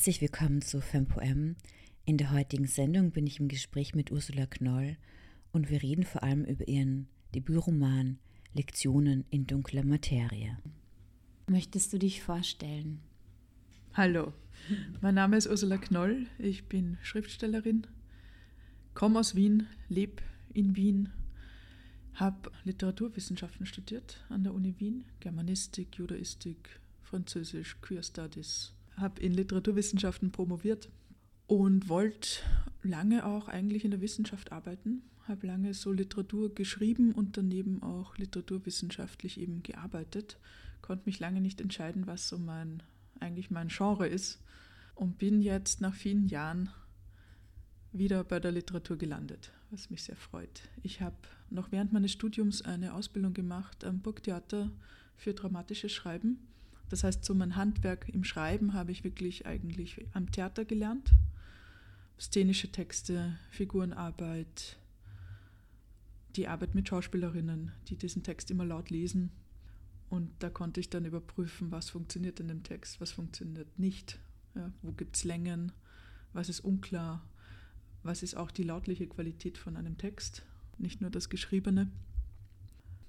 [0.00, 1.56] Herzlich willkommen zu FemPoem.
[2.06, 4.96] In der heutigen Sendung bin ich im Gespräch mit Ursula Knoll
[5.52, 8.18] und wir reden vor allem über ihren Debütroman
[8.54, 10.56] Lektionen in dunkler Materie.
[11.48, 13.02] Möchtest du dich vorstellen?
[13.92, 14.32] Hallo,
[15.02, 17.86] mein Name ist Ursula Knoll, ich bin Schriftstellerin,
[18.94, 20.22] komme aus Wien, lebe
[20.54, 21.10] in Wien,
[22.14, 30.32] habe Literaturwissenschaften studiert an der Uni Wien, Germanistik, Judaistik, Französisch, Queer Studies, habe in Literaturwissenschaften
[30.32, 30.88] promoviert
[31.46, 32.40] und wollte
[32.82, 38.16] lange auch eigentlich in der Wissenschaft arbeiten, habe lange so Literatur geschrieben und daneben auch
[38.16, 40.38] literaturwissenschaftlich eben gearbeitet,
[40.80, 42.82] konnte mich lange nicht entscheiden, was so mein
[43.20, 44.40] eigentlich mein Genre ist
[44.94, 46.70] und bin jetzt nach vielen Jahren
[47.92, 50.62] wieder bei der Literatur gelandet, was mich sehr freut.
[50.82, 51.16] Ich habe
[51.50, 54.70] noch während meines Studiums eine Ausbildung gemacht am Burgtheater
[55.16, 56.38] für dramatisches Schreiben
[56.90, 61.12] das heißt, so mein Handwerk im Schreiben habe ich wirklich eigentlich am Theater gelernt.
[62.18, 64.76] Szenische Texte, Figurenarbeit,
[66.36, 69.30] die Arbeit mit Schauspielerinnen, die diesen Text immer laut lesen.
[70.10, 74.18] Und da konnte ich dann überprüfen, was funktioniert in dem Text, was funktioniert nicht.
[74.56, 75.70] Ja, wo gibt es Längen,
[76.32, 77.24] was ist unklar,
[78.02, 80.42] was ist auch die lautliche Qualität von einem Text,
[80.76, 81.88] nicht nur das Geschriebene.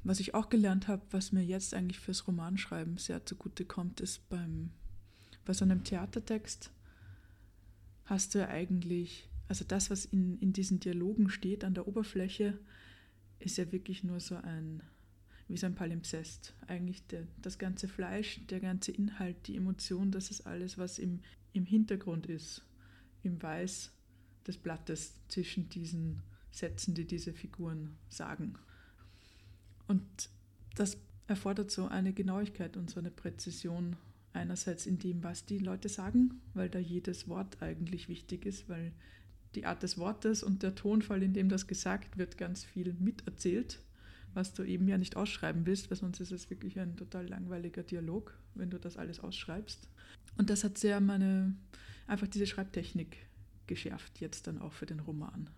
[0.03, 4.27] Was ich auch gelernt habe, was mir jetzt eigentlich fürs Romanschreiben sehr zugute kommt, ist
[4.29, 4.71] beim,
[5.45, 6.71] bei so einem Theatertext
[8.05, 12.57] hast du ja eigentlich, also das, was in, in diesen Dialogen steht an der Oberfläche,
[13.39, 14.81] ist ja wirklich nur so ein,
[15.47, 16.55] wie so ein Palimpsest.
[16.67, 21.19] Eigentlich der, das ganze Fleisch, der ganze Inhalt, die Emotion, das ist alles, was im,
[21.53, 22.63] im Hintergrund ist,
[23.23, 23.91] im Weiß
[24.47, 28.55] des Blattes zwischen diesen Sätzen, die diese Figuren sagen.
[29.91, 30.29] Und
[30.75, 30.97] das
[31.27, 33.97] erfordert so eine Genauigkeit und so eine Präzision
[34.31, 38.93] einerseits in dem, was die Leute sagen, weil da jedes Wort eigentlich wichtig ist, weil
[39.53, 43.81] die Art des Wortes und der Tonfall, in dem das gesagt wird, ganz viel miterzählt,
[44.33, 47.83] was du eben ja nicht ausschreiben willst, weil sonst ist es wirklich ein total langweiliger
[47.83, 49.89] Dialog, wenn du das alles ausschreibst.
[50.37, 51.53] Und das hat sehr meine,
[52.07, 53.17] einfach diese Schreibtechnik
[53.67, 55.49] geschärft, jetzt dann auch für den Roman.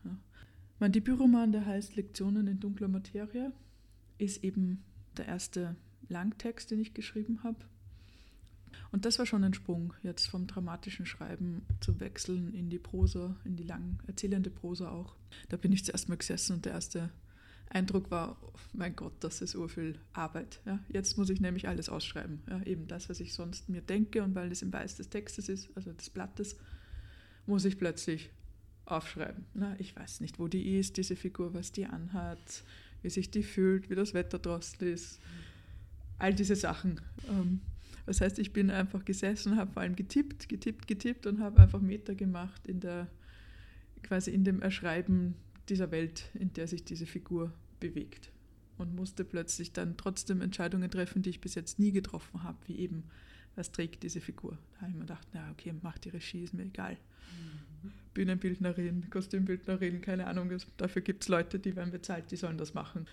[0.80, 3.52] Mein Debütroman, der heißt Lektionen in dunkler Materie,
[4.18, 4.84] ist eben
[5.18, 5.76] der erste
[6.10, 7.58] Langtext, den ich geschrieben habe.
[8.92, 13.36] Und das war schon ein Sprung, jetzt vom dramatischen Schreiben zu wechseln in die Prosa,
[13.44, 15.16] in die lang erzählende Prosa auch.
[15.50, 17.10] Da bin ich zuerst mal gesessen und der erste
[17.70, 20.62] Eindruck war, oh mein Gott, das ist urviel Arbeit.
[20.66, 22.44] Ja, jetzt muss ich nämlich alles ausschreiben.
[22.48, 25.50] Ja, eben das, was ich sonst mir denke und weil es im Weiß des Textes
[25.50, 26.58] ist, also des Blattes,
[27.46, 28.30] muss ich plötzlich
[28.86, 29.46] aufschreiben.
[29.54, 32.64] Na, ich weiß nicht, wo die ist, diese Figur, was die anhat,
[33.04, 35.20] wie sich die fühlt, wie das Wetter draußen ist.
[36.18, 37.00] All diese Sachen.
[37.30, 37.62] Ähm,
[38.06, 41.80] das heißt, ich bin einfach gesessen, habe vor allem getippt, getippt, getippt und habe einfach
[41.80, 43.08] Meter gemacht in der,
[44.02, 45.36] quasi in dem Erschreiben
[45.70, 48.32] dieser Welt, in der sich diese Figur bewegt.
[48.78, 52.78] Und musste plötzlich dann trotzdem Entscheidungen treffen, die ich bis jetzt nie getroffen habe, wie
[52.78, 53.04] eben,
[53.56, 54.58] was trägt diese Figur.
[54.74, 56.94] Da habe ich mir gedacht, na okay, mach die Regie, ist mir egal.
[56.94, 57.60] Mhm.
[58.14, 63.08] Bühnenbildnerin, Kostümbildnerin, keine Ahnung, dafür gibt es Leute, die werden bezahlt, die sollen das machen.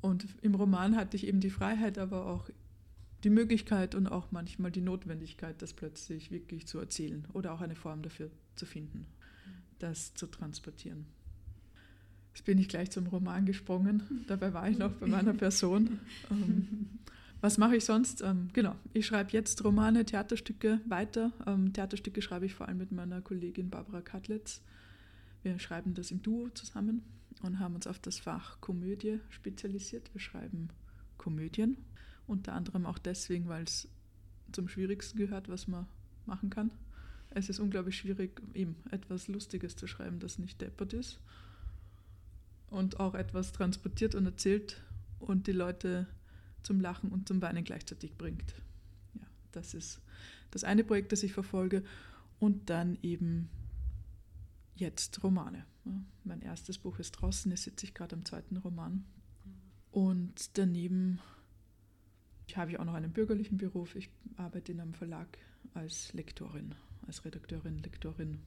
[0.00, 2.50] Und im Roman hatte ich eben die Freiheit, aber auch
[3.24, 7.74] die Möglichkeit und auch manchmal die Notwendigkeit, das plötzlich wirklich zu erzählen oder auch eine
[7.74, 9.06] Form dafür zu finden,
[9.78, 11.06] das zu transportieren.
[12.34, 16.00] Jetzt bin ich gleich zum Roman gesprungen, dabei war ich noch bei meiner Person.
[17.44, 18.22] Was mache ich sonst?
[18.22, 21.30] Ähm, genau, ich schreibe jetzt Romane, Theaterstücke weiter.
[21.46, 24.62] Ähm, Theaterstücke schreibe ich vor allem mit meiner Kollegin Barbara Katlitz.
[25.42, 27.02] Wir schreiben das im Duo zusammen
[27.42, 30.08] und haben uns auf das Fach Komödie spezialisiert.
[30.14, 30.70] Wir schreiben
[31.18, 31.76] Komödien,
[32.26, 33.88] unter anderem auch deswegen, weil es
[34.52, 35.86] zum Schwierigsten gehört, was man
[36.24, 36.70] machen kann.
[37.28, 41.20] Es ist unglaublich schwierig, eben etwas Lustiges zu schreiben, das nicht deppert ist
[42.70, 44.80] und auch etwas transportiert und erzählt
[45.18, 46.06] und die Leute
[46.64, 48.54] zum Lachen und zum Weinen gleichzeitig bringt.
[49.14, 50.00] Ja, das ist
[50.50, 51.84] das eine Projekt, das ich verfolge.
[52.38, 53.48] Und dann eben
[54.74, 55.64] jetzt Romane.
[56.24, 59.04] Mein erstes Buch ist draußen, jetzt sitze ich gerade am zweiten Roman.
[59.90, 61.20] Und daneben
[62.54, 63.94] habe ich auch noch einen bürgerlichen Beruf.
[63.96, 65.38] Ich arbeite in einem Verlag
[65.74, 66.74] als Lektorin,
[67.06, 68.38] als Redakteurin, Lektorin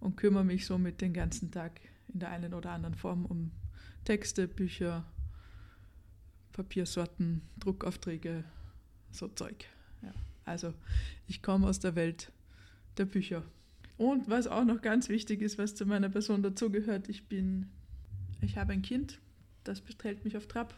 [0.00, 1.80] und kümmere mich somit den ganzen Tag
[2.12, 3.52] in der einen oder anderen Form um
[4.04, 5.04] Texte, Bücher,
[6.52, 8.44] Papiersorten, Druckaufträge,
[9.10, 9.64] so Zeug.
[10.02, 10.12] Ja.
[10.44, 10.74] Also
[11.26, 12.32] ich komme aus der Welt
[12.96, 13.42] der Bücher.
[13.96, 17.70] Und was auch noch ganz wichtig ist, was zu meiner Person dazugehört, ich bin,
[18.40, 19.20] ich habe ein Kind,
[19.64, 20.74] das bestellt mich auf Trab.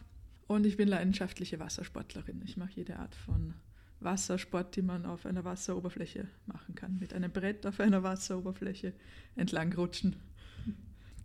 [0.47, 2.41] Und ich bin leidenschaftliche Wassersportlerin.
[2.45, 3.55] Ich mache jede Art von
[3.99, 6.99] Wassersport, die man auf einer Wasseroberfläche machen kann.
[6.99, 8.93] Mit einem Brett auf einer Wasseroberfläche
[9.35, 10.17] entlang rutschen.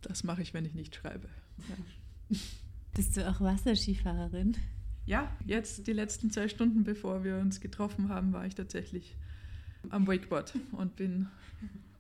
[0.01, 1.29] Das mache ich, wenn ich nicht schreibe.
[1.69, 2.37] Ja.
[2.95, 4.57] Bist du auch Wasserskifahrerin?
[5.07, 9.17] Ja, jetzt die letzten zwei Stunden, bevor wir uns getroffen haben, war ich tatsächlich
[9.89, 11.29] am Wakeboard und bin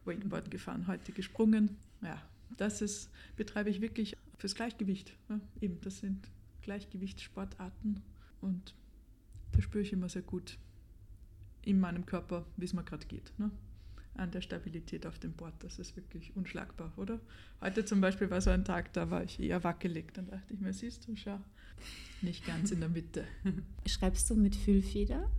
[0.05, 1.77] Wakeboard gefahren, heute gesprungen.
[2.03, 2.21] Ja,
[2.57, 5.13] das ist, betreibe ich wirklich fürs Gleichgewicht.
[5.29, 6.29] Ja, eben, das sind
[6.63, 8.03] Gleichgewichtssportarten
[8.41, 8.75] und
[9.53, 10.59] da spüre ich immer sehr gut
[11.63, 13.33] in meinem Körper, wie es mir gerade geht.
[13.39, 13.51] Ne?
[14.15, 17.21] An der Stabilität auf dem Board, das ist wirklich unschlagbar, oder?
[17.61, 20.12] Heute zum Beispiel war so ein Tag, da war ich eher wackelig.
[20.15, 21.41] Dann dachte ich mir, siehst du, schau,
[22.21, 23.25] nicht ganz in der Mitte.
[23.87, 25.31] Schreibst du mit Füllfeder?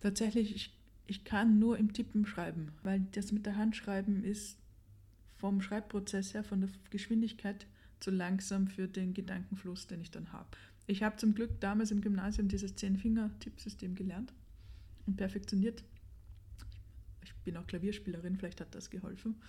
[0.00, 0.76] Tatsächlich, ich,
[1.06, 4.58] ich kann nur im Tippen schreiben, weil das mit der Hand schreiben ist
[5.36, 7.66] vom Schreibprozess her, von der Geschwindigkeit
[8.00, 10.48] zu langsam für den Gedankenfluss, den ich dann habe.
[10.86, 14.32] Ich habe zum Glück damals im Gymnasium dieses Zehn-Finger-Tippsystem gelernt
[15.06, 15.84] und perfektioniert.
[17.24, 19.40] Ich bin auch Klavierspielerin, vielleicht hat das geholfen.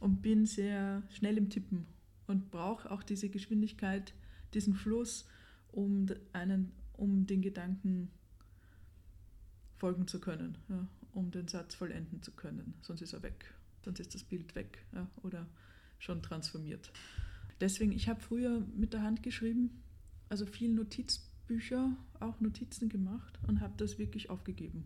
[0.00, 1.86] Und bin sehr schnell im Tippen
[2.26, 4.14] und brauche auch diese Geschwindigkeit,
[4.54, 5.28] diesen Fluss,
[5.72, 8.10] um, einen, um den Gedanken
[9.76, 12.74] folgen zu können, ja, um den Satz vollenden zu können.
[12.82, 13.52] Sonst ist er weg,
[13.84, 15.46] sonst ist das Bild weg ja, oder
[15.98, 16.92] schon transformiert.
[17.60, 19.82] Deswegen, ich habe früher mit der Hand geschrieben,
[20.28, 24.84] also viel Notizbücher, auch Notizen gemacht und habe das wirklich aufgegeben.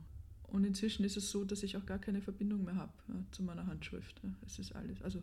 [0.54, 3.42] Und inzwischen ist es so, dass ich auch gar keine Verbindung mehr habe ja, zu
[3.42, 4.20] meiner Handschrift.
[4.22, 4.30] Ja.
[4.46, 5.18] Es ist alles, also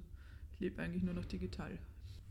[0.56, 1.80] ich lebe eigentlich nur noch digital.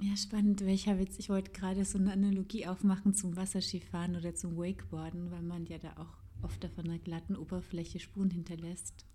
[0.00, 0.60] Ja, spannend.
[0.60, 5.30] Ich habe jetzt, ich wollte gerade so eine Analogie aufmachen zum Wasserskifahren oder zum Wakeboarden,
[5.30, 9.06] weil man ja da auch oft auf einer glatten Oberfläche Spuren hinterlässt.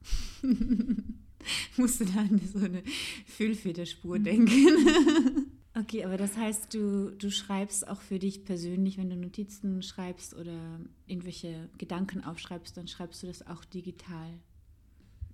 [1.78, 2.82] Musste da an so eine
[3.28, 4.24] Füllfederspur mhm.
[4.24, 5.45] denken.
[5.78, 10.34] Okay, aber das heißt, du, du schreibst auch für dich persönlich, wenn du Notizen schreibst
[10.34, 14.40] oder irgendwelche Gedanken aufschreibst, dann schreibst du das auch digital.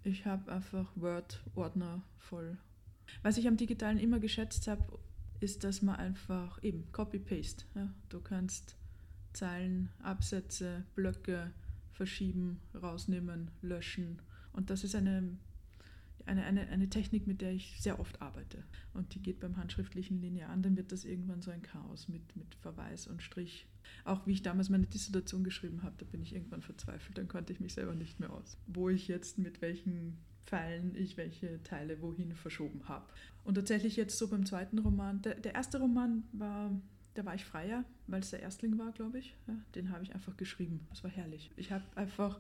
[0.03, 2.57] Ich habe einfach Word-Ordner voll.
[3.21, 4.97] Was ich am Digitalen immer geschätzt habe,
[5.41, 7.65] ist, dass man einfach eben Copy-Paste.
[7.75, 7.93] Ja?
[8.09, 8.75] Du kannst
[9.33, 11.51] Zeilen, Absätze, Blöcke
[11.91, 14.19] verschieben, rausnehmen, löschen.
[14.53, 15.37] Und das ist eine
[16.25, 18.63] eine, eine, eine Technik, mit der ich sehr oft arbeite.
[18.93, 22.55] Und die geht beim handschriftlichen linearen, dann wird das irgendwann so ein Chaos mit, mit
[22.55, 23.67] Verweis und Strich.
[24.05, 27.53] Auch wie ich damals meine Dissertation geschrieben habe, da bin ich irgendwann verzweifelt, dann konnte
[27.53, 28.57] ich mich selber nicht mehr aus.
[28.67, 33.05] Wo ich jetzt mit welchen Pfeilen ich welche Teile wohin verschoben habe.
[33.43, 36.71] Und tatsächlich jetzt so beim zweiten Roman, der, der erste Roman war
[37.13, 39.35] da war ich freier, weil es der Erstling war, glaube ich.
[39.47, 40.85] Ja, den habe ich einfach geschrieben.
[40.89, 41.51] Das war herrlich.
[41.57, 42.39] Ich habe einfach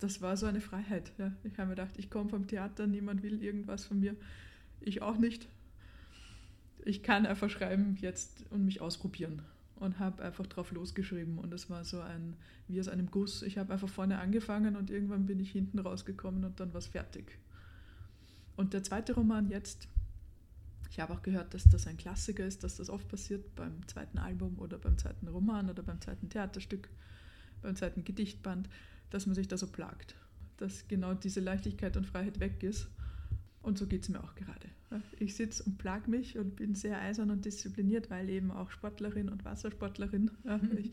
[0.00, 1.12] das war so eine Freiheit.
[1.18, 1.32] Ja.
[1.44, 4.14] Ich habe mir gedacht, ich komme vom Theater, niemand will irgendwas von mir.
[4.80, 5.48] Ich auch nicht.
[6.84, 9.42] Ich kann einfach schreiben jetzt und mich ausprobieren.
[9.76, 11.38] Und habe einfach drauf losgeschrieben.
[11.38, 12.36] Und es war so ein,
[12.68, 13.42] wie aus einem Guss.
[13.42, 16.86] Ich habe einfach vorne angefangen und irgendwann bin ich hinten rausgekommen und dann war es
[16.86, 17.38] fertig.
[18.56, 19.88] Und der zweite Roman jetzt,
[20.90, 24.18] ich habe auch gehört, dass das ein Klassiker ist, dass das oft passiert beim zweiten
[24.18, 26.88] Album oder beim zweiten Roman oder beim zweiten Theaterstück,
[27.60, 28.70] beim zweiten Gedichtband
[29.10, 30.14] dass man sich da so plagt,
[30.56, 32.88] dass genau diese Leichtigkeit und Freiheit weg ist.
[33.62, 34.68] Und so geht es mir auch gerade.
[35.18, 39.28] Ich sitze und plag mich und bin sehr eisern und diszipliniert, weil eben auch Sportlerin
[39.28, 40.30] und Wassersportlerin.
[40.44, 40.78] Mhm.
[40.78, 40.92] Ich,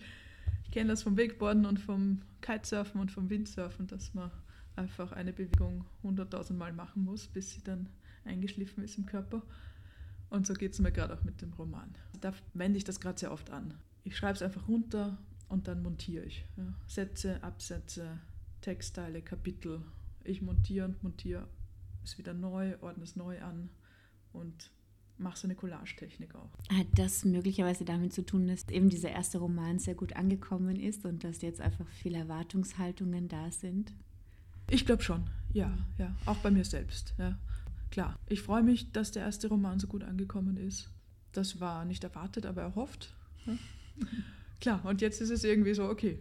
[0.64, 4.32] ich kenne das vom Wakeboarden und vom Kitesurfen und vom Windsurfen, dass man
[4.76, 7.88] einfach eine Bewegung hunderttausend Mal machen muss, bis sie dann
[8.26, 9.44] eingeschliffen ist im Körper.
[10.30, 11.94] Und so geht es mir gerade auch mit dem Roman.
[12.22, 13.76] Da wende ich das gerade sehr oft an.
[14.04, 15.18] Ich schreibe es einfach runter
[15.54, 16.44] und dann montiere ich.
[16.58, 16.74] Ja.
[16.88, 18.20] Sätze, Absätze,
[18.62, 19.82] Textteile, Kapitel.
[20.24, 21.48] Ich montiere und montiere
[22.04, 23.70] es wieder neu, ordne es neu an
[24.34, 24.72] und
[25.20, 26.50] mache so eine Collage-Technik auch.
[26.72, 31.06] Hat das möglicherweise damit zu tun, dass eben dieser erste Roman sehr gut angekommen ist
[31.06, 33.94] und dass jetzt einfach viele Erwartungshaltungen da sind?
[34.72, 37.38] Ich glaube schon, ja, ja, auch bei mir selbst, ja.
[37.92, 40.90] Klar, ich freue mich, dass der erste Roman so gut angekommen ist.
[41.32, 43.14] Das war nicht erwartet, aber erhofft.
[43.46, 43.56] Ja.
[44.64, 46.20] Klar, und jetzt ist es irgendwie so, okay,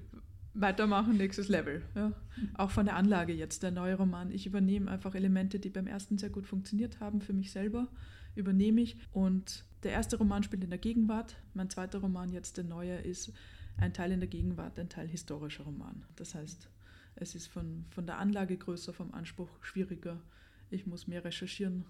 [0.53, 1.81] weitermachen, nächstes Level.
[1.95, 2.13] Ja.
[2.55, 4.33] Auch von der Anlage jetzt, der neue Roman.
[4.33, 7.87] Ich übernehme einfach Elemente, die beim ersten sehr gut funktioniert haben für mich selber,
[8.35, 8.97] übernehme ich.
[9.13, 11.37] Und der erste Roman spielt in der Gegenwart.
[11.55, 13.33] Mein zweiter Roman, jetzt der neue, ist
[13.77, 16.05] ein Teil in der Gegenwart, ein Teil historischer Roman.
[16.17, 16.69] Das heißt,
[17.15, 20.21] es ist von, von der Anlage größer, vom Anspruch schwieriger.
[20.69, 21.85] Ich muss mehr recherchieren.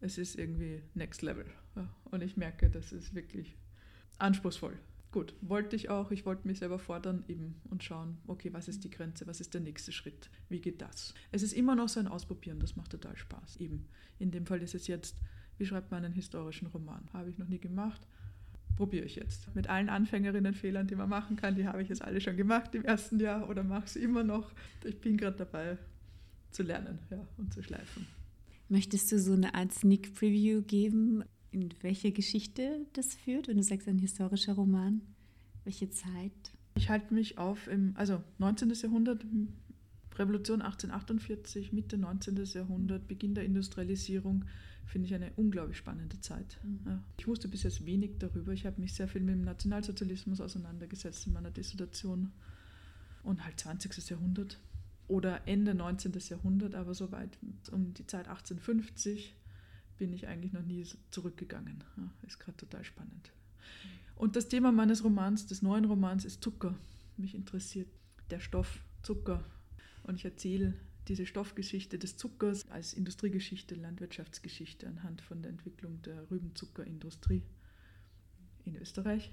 [0.00, 1.46] Es ist irgendwie Next Level.
[1.76, 1.88] Ja.
[2.10, 3.56] Und ich merke, das ist wirklich
[4.18, 4.76] anspruchsvoll
[5.12, 6.10] gut, wollte ich auch.
[6.10, 9.54] Ich wollte mich selber fordern eben und schauen, okay, was ist die Grenze, was ist
[9.54, 11.14] der nächste Schritt, wie geht das?
[11.30, 13.58] Es ist immer noch so ein Ausprobieren, das macht total Spaß.
[13.58, 13.86] Eben,
[14.18, 15.16] in dem Fall ist es jetzt,
[15.58, 17.08] wie schreibt man einen historischen Roman?
[17.12, 18.00] Habe ich noch nie gemacht.
[18.76, 19.54] probiere ich jetzt.
[19.54, 22.84] Mit allen Anfängerinnenfehlern, die man machen kann, die habe ich jetzt alle schon gemacht im
[22.84, 24.52] ersten Jahr oder mache sie immer noch.
[24.84, 25.78] Ich bin gerade dabei
[26.50, 28.06] zu lernen ja, und zu schleifen.
[28.68, 33.46] Möchtest du so eine Art Sneak Preview geben, in welche Geschichte das führt?
[33.46, 35.02] Wenn du sagst, ein historischer Roman,
[35.64, 36.32] welche Zeit?
[36.74, 38.72] Ich halte mich auf im, also 19.
[38.72, 39.24] Jahrhundert,
[40.18, 42.42] Revolution 1848, Mitte 19.
[42.44, 44.46] Jahrhundert, Beginn der Industrialisierung,
[44.86, 46.58] finde ich eine unglaublich spannende Zeit.
[46.62, 46.80] Mhm.
[46.86, 47.02] Ja.
[47.18, 48.52] Ich wusste bis jetzt wenig darüber.
[48.52, 52.32] Ich habe mich sehr viel mit dem Nationalsozialismus auseinandergesetzt in meiner Dissertation
[53.22, 54.10] und halt 20.
[54.10, 54.58] Jahrhundert
[55.08, 56.12] oder Ende 19.
[56.28, 57.38] Jahrhundert, aber so weit
[57.70, 59.34] um die Zeit 1850
[60.02, 61.84] bin ich eigentlich noch nie zurückgegangen.
[61.96, 63.30] Ja, ist gerade total spannend.
[64.16, 66.74] Und das Thema meines Romans, des neuen Romans, ist Zucker.
[67.16, 67.86] Mich interessiert
[68.28, 69.44] der Stoff Zucker.
[70.02, 70.74] Und ich erzähle
[71.06, 77.44] diese Stoffgeschichte des Zuckers als Industriegeschichte, Landwirtschaftsgeschichte anhand von der Entwicklung der Rübenzuckerindustrie
[78.64, 79.32] in Österreich,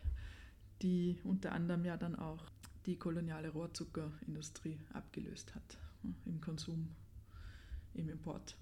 [0.83, 2.45] die unter anderem ja dann auch
[2.85, 5.79] die koloniale Rohrzuckerindustrie abgelöst hat
[6.27, 6.89] im Konsum,
[7.95, 8.55] im Import.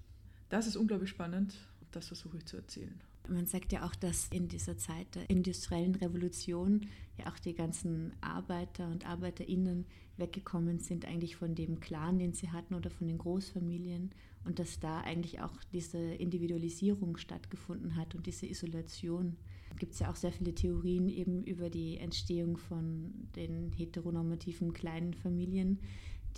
[0.48, 1.54] Das ist unglaublich spannend
[1.92, 3.00] das versuche ich zu erzählen.
[3.28, 6.86] Man sagt ja auch, dass in dieser Zeit der industriellen Revolution
[7.18, 9.84] ja auch die ganzen Arbeiter und Arbeiterinnen
[10.16, 14.12] weggekommen sind eigentlich von dem Clan, den sie hatten oder von den Großfamilien
[14.44, 19.36] und dass da eigentlich auch diese Individualisierung stattgefunden hat und diese Isolation.
[19.78, 25.12] Gibt es ja auch sehr viele Theorien eben über die Entstehung von den heteronormativen kleinen
[25.12, 25.78] Familien,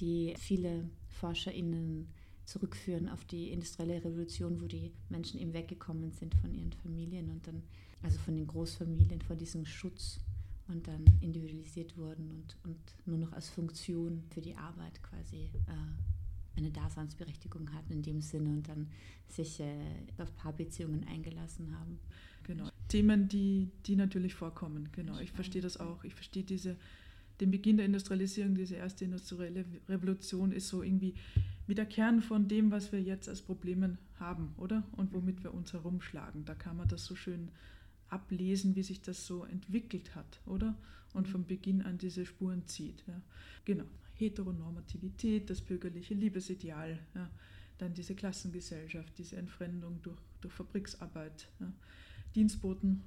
[0.01, 2.09] die viele ForscherInnen
[2.51, 7.47] zurückführen auf die industrielle Revolution, wo die Menschen eben weggekommen sind von ihren Familien und
[7.47, 7.63] dann,
[8.03, 10.19] also von den Großfamilien, vor diesem Schutz
[10.67, 16.59] und dann individualisiert wurden und, und nur noch als Funktion für die Arbeit quasi äh,
[16.59, 18.89] eine Daseinsberechtigung hatten in dem Sinne und dann
[19.29, 19.77] sich äh,
[20.19, 22.01] auf Paarbeziehungen eingelassen haben.
[22.43, 22.69] Genau.
[22.89, 25.19] Themen, die, die natürlich vorkommen, genau.
[25.21, 26.03] Ich verstehe das auch.
[26.03, 26.77] Ich verstehe diese,
[27.41, 31.15] den Beginn der Industrialisierung, diese erste industrielle Revolution ist so irgendwie
[31.71, 34.83] wie der Kern von dem, was wir jetzt als Probleme haben, oder?
[34.91, 36.45] Und womit wir uns herumschlagen.
[36.45, 37.49] Da kann man das so schön
[38.09, 40.75] ablesen, wie sich das so entwickelt hat, oder?
[41.13, 43.05] Und vom Beginn an diese Spuren zieht.
[43.07, 43.23] Ja.
[43.65, 43.85] Genau.
[44.15, 47.31] Heteronormativität, das bürgerliche Liebesideal, ja.
[47.79, 51.73] dann diese Klassengesellschaft, diese Entfremdung durch, durch Fabriksarbeit, ja.
[52.35, 53.03] Dienstboten,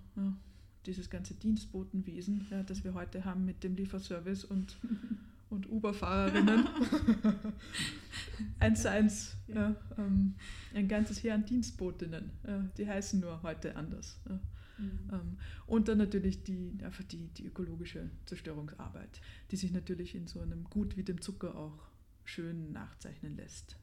[0.86, 4.78] dieses ganze Dienstbotenwesen, das wir heute haben mit dem Lieferservice und
[5.54, 6.68] und Uber-Fahrerinnen.
[8.60, 9.36] eins zu eins.
[9.48, 10.36] Ja, ähm,
[10.74, 12.32] ein ganzes Heer an Dienstbotinnen.
[12.46, 14.20] Ja, die heißen nur heute anders.
[14.28, 14.40] Ja.
[14.78, 15.10] Mhm.
[15.12, 20.42] Ähm, und dann natürlich die, einfach die, die ökologische Zerstörungsarbeit, die sich natürlich in so
[20.42, 21.88] einem Gut wie dem Zucker auch
[22.24, 23.78] schön nachzeichnen lässt.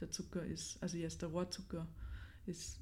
[0.00, 1.86] Der Zucker ist, also jetzt der Rohrzucker,
[2.46, 2.80] ist,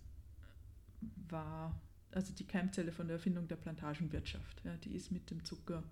[1.29, 1.81] war
[2.11, 4.63] also die Keimzelle von der Erfindung der Plantagenwirtschaft.
[4.65, 5.85] Ja, die ist mit dem Zucker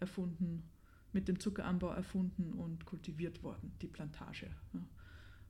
[0.00, 0.62] erfunden
[1.12, 4.46] mit dem Zuckeranbau erfunden und kultiviert worden, die Plantage.
[4.72, 4.80] Ja.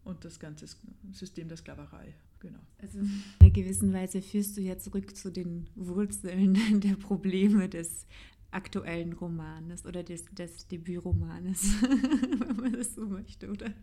[0.04, 0.66] Und das ganze
[1.12, 2.14] System der Sklaverei.
[2.40, 2.60] Genau.
[2.80, 8.06] Also in einer gewissen Weise führst du ja zurück zu den Wurzeln der Probleme des
[8.50, 13.66] aktuellen Romanes oder des, des Debütromanes, wenn man das so möchte, oder?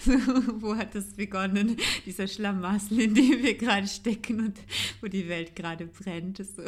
[0.00, 0.12] so,
[0.60, 4.58] wo hat das begonnen, dieser Schlamassel, in dem wir gerade stecken und
[5.00, 6.38] wo die Welt gerade brennt.
[6.38, 6.62] So.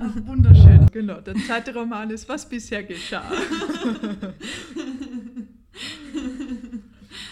[0.00, 1.20] Ach, wunderschön, genau.
[1.20, 3.28] Der zweite Roman ist, was bisher geschah.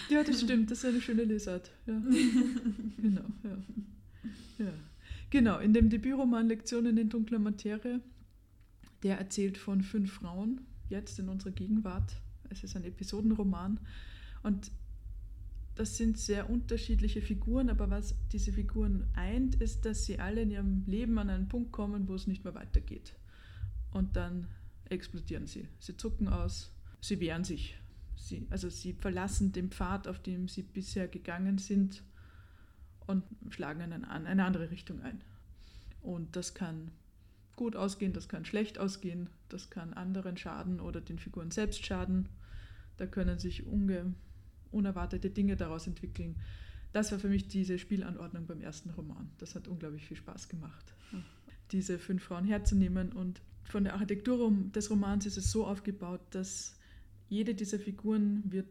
[0.09, 1.71] ja, das stimmt, das ist eine schöne Lesart.
[1.85, 2.01] Ja.
[2.97, 3.57] Genau, ja.
[4.59, 4.73] ja.
[5.29, 8.01] Genau, in dem Debütroman Lektionen in dunkler Materie,
[9.03, 12.21] der erzählt von fünf Frauen, jetzt in unserer Gegenwart.
[12.49, 13.79] Es ist ein Episodenroman
[14.43, 14.71] und
[15.75, 20.49] das sind sehr unterschiedliche Figuren, aber was diese Figuren eint, ist, dass sie alle in
[20.49, 23.13] ihrem Leben an einen Punkt kommen, wo es nicht mehr weitergeht.
[23.91, 24.47] Und dann
[24.85, 25.67] explodieren sie.
[25.77, 27.77] Sie zucken aus, sie wehren sich.
[28.15, 32.01] Sie, also sie verlassen den Pfad, auf dem sie bisher gegangen sind
[33.07, 35.21] und schlagen einen an, eine andere Richtung ein.
[36.01, 36.91] Und das kann
[37.55, 42.29] gut ausgehen, das kann schlecht ausgehen, das kann anderen schaden oder den Figuren selbst schaden.
[42.97, 44.13] Da können sich unge
[44.71, 46.35] unerwartete Dinge daraus entwickeln.
[46.93, 49.29] Das war für mich diese Spielanordnung beim ersten Roman.
[49.37, 50.93] Das hat unglaublich viel Spaß gemacht,
[51.71, 53.11] diese fünf Frauen herzunehmen.
[53.11, 56.75] Und von der Architektur des Romans ist es so aufgebaut, dass
[57.29, 58.67] jede dieser Figuren wird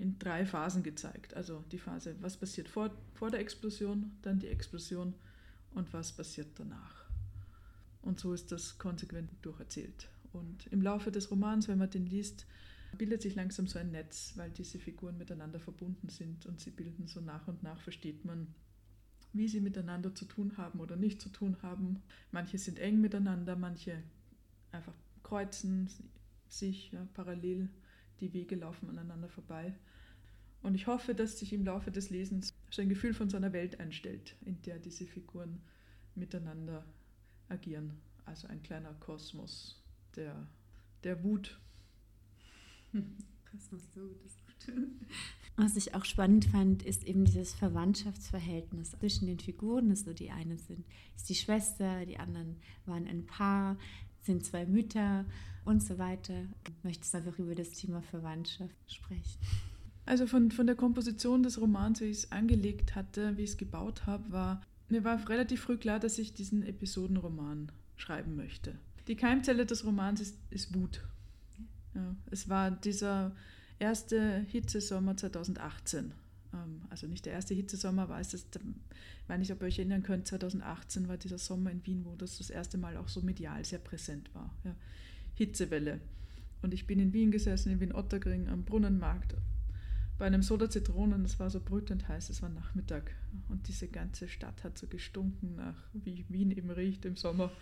[0.00, 1.34] in drei Phasen gezeigt.
[1.34, 5.14] Also die Phase, was passiert vor, vor der Explosion, dann die Explosion
[5.72, 7.04] und was passiert danach.
[8.02, 10.08] Und so ist das konsequent durcherzählt.
[10.32, 12.46] Und im Laufe des Romans, wenn man den liest,
[12.96, 17.06] bildet sich langsam so ein Netz, weil diese Figuren miteinander verbunden sind und sie bilden
[17.06, 18.54] so nach und nach, versteht man,
[19.32, 22.02] wie sie miteinander zu tun haben oder nicht zu tun haben.
[22.30, 24.02] Manche sind eng miteinander, manche
[24.72, 25.90] einfach kreuzen
[26.48, 27.68] sich ja, parallel,
[28.20, 29.74] die Wege laufen aneinander vorbei.
[30.62, 33.52] Und ich hoffe, dass sich im Laufe des Lesens so ein Gefühl von so einer
[33.52, 35.60] Welt einstellt, in der diese Figuren
[36.14, 36.84] miteinander
[37.48, 38.00] agieren.
[38.24, 39.82] Also ein kleiner Kosmos
[40.16, 40.48] der,
[41.04, 41.58] der Wut.
[43.50, 44.74] Kosmos der Wut ist gut.
[45.56, 49.90] Was ich auch spannend fand, ist eben dieses Verwandtschaftsverhältnis zwischen den Figuren.
[49.90, 50.84] Also die eine sind,
[51.16, 53.76] ist die Schwester, die anderen waren ein Paar,
[54.22, 55.24] sind zwei Mütter
[55.64, 56.46] und so weiter.
[56.82, 59.40] Möchtest du einfach über das Thema Verwandtschaft sprechen?
[60.08, 63.56] Also von, von der Komposition des Romans, wie ich es angelegt hatte, wie ich es
[63.58, 68.74] gebaut habe, war, mir war relativ früh klar, dass ich diesen Episodenroman schreiben möchte.
[69.06, 71.04] Die Keimzelle des Romans ist, ist Wut.
[71.94, 73.36] Ja, es war dieser
[73.78, 76.14] erste Hitzesommer 2018.
[76.54, 78.40] Ähm, also nicht der erste Hitzesommer, war es ich
[79.26, 82.38] weiß nicht, ob ihr euch erinnern könnt, 2018 war dieser Sommer in Wien, wo das
[82.38, 84.54] das erste Mal auch so medial sehr präsent war.
[84.64, 84.74] Ja.
[85.34, 86.00] Hitzewelle.
[86.62, 89.34] Und ich bin in Wien gesessen, in Wien-Ottergring am Brunnenmarkt
[90.18, 93.14] bei einem Soda Zitronen, es war so brütend heiß, es war Nachmittag
[93.48, 97.52] und diese ganze Stadt hat so gestunken nach, wie Wien eben riecht im Sommer.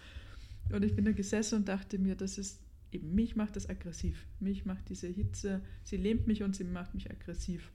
[0.73, 2.59] Und ich bin da gesessen und dachte mir, das ist
[2.93, 4.27] eben, mich macht das aggressiv.
[4.41, 7.71] Mich macht diese Hitze, sie lähmt mich und sie macht mich aggressiv.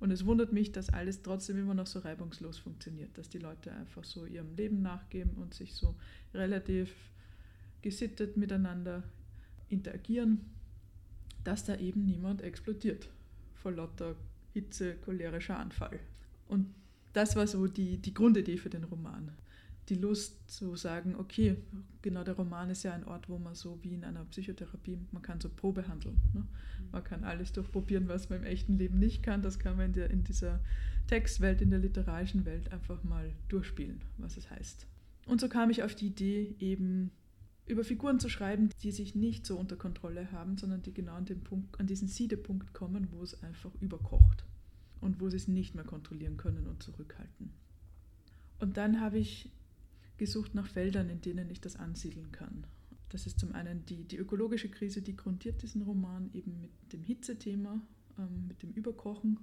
[0.00, 3.70] Und es wundert mich, dass alles trotzdem immer noch so reibungslos funktioniert, dass die Leute
[3.72, 5.94] einfach so ihrem Leben nachgeben und sich so
[6.34, 6.92] relativ
[7.82, 9.04] gesittet miteinander
[9.68, 10.40] interagieren,
[11.44, 13.08] dass da eben niemand explodiert
[13.62, 14.16] vor lauter
[14.52, 16.00] Hitze, cholerischer Anfall.
[16.48, 16.74] Und
[17.12, 19.30] das war so die, die Grundidee für den Roman.
[19.88, 21.56] Die Lust zu sagen, okay,
[22.02, 25.22] genau der Roman ist ja ein Ort, wo man so wie in einer Psychotherapie, man
[25.22, 26.18] kann so Probe handeln.
[26.34, 26.46] Ne?
[26.92, 29.42] Man kann alles durchprobieren, was man im echten Leben nicht kann.
[29.42, 30.60] Das kann man in, der, in dieser
[31.08, 34.86] Textwelt, in der literarischen Welt einfach mal durchspielen, was es heißt.
[35.26, 37.10] Und so kam ich auf die Idee, eben
[37.66, 41.24] über Figuren zu schreiben, die sich nicht so unter Kontrolle haben, sondern die genau an,
[41.24, 44.44] den Punkt, an diesen Siedepunkt kommen, wo es einfach überkocht
[45.00, 47.50] und wo sie es nicht mehr kontrollieren können und zurückhalten.
[48.58, 49.50] Und dann habe ich
[50.16, 52.64] gesucht nach Feldern, in denen ich das ansiedeln kann.
[53.08, 57.02] Das ist zum einen die, die ökologische Krise, die grundiert diesen Roman eben mit dem
[57.02, 57.80] Hitzethema,
[58.18, 59.38] ähm, mit dem Überkochen.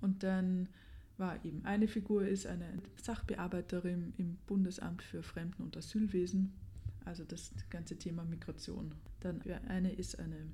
[0.00, 0.68] Und dann
[1.16, 2.66] war eben eine Figur ist eine
[3.00, 6.52] Sachbearbeiterin im Bundesamt für Fremden- und Asylwesen,
[7.04, 8.94] also das ganze Thema Migration.
[9.20, 10.48] Dann eine ist eine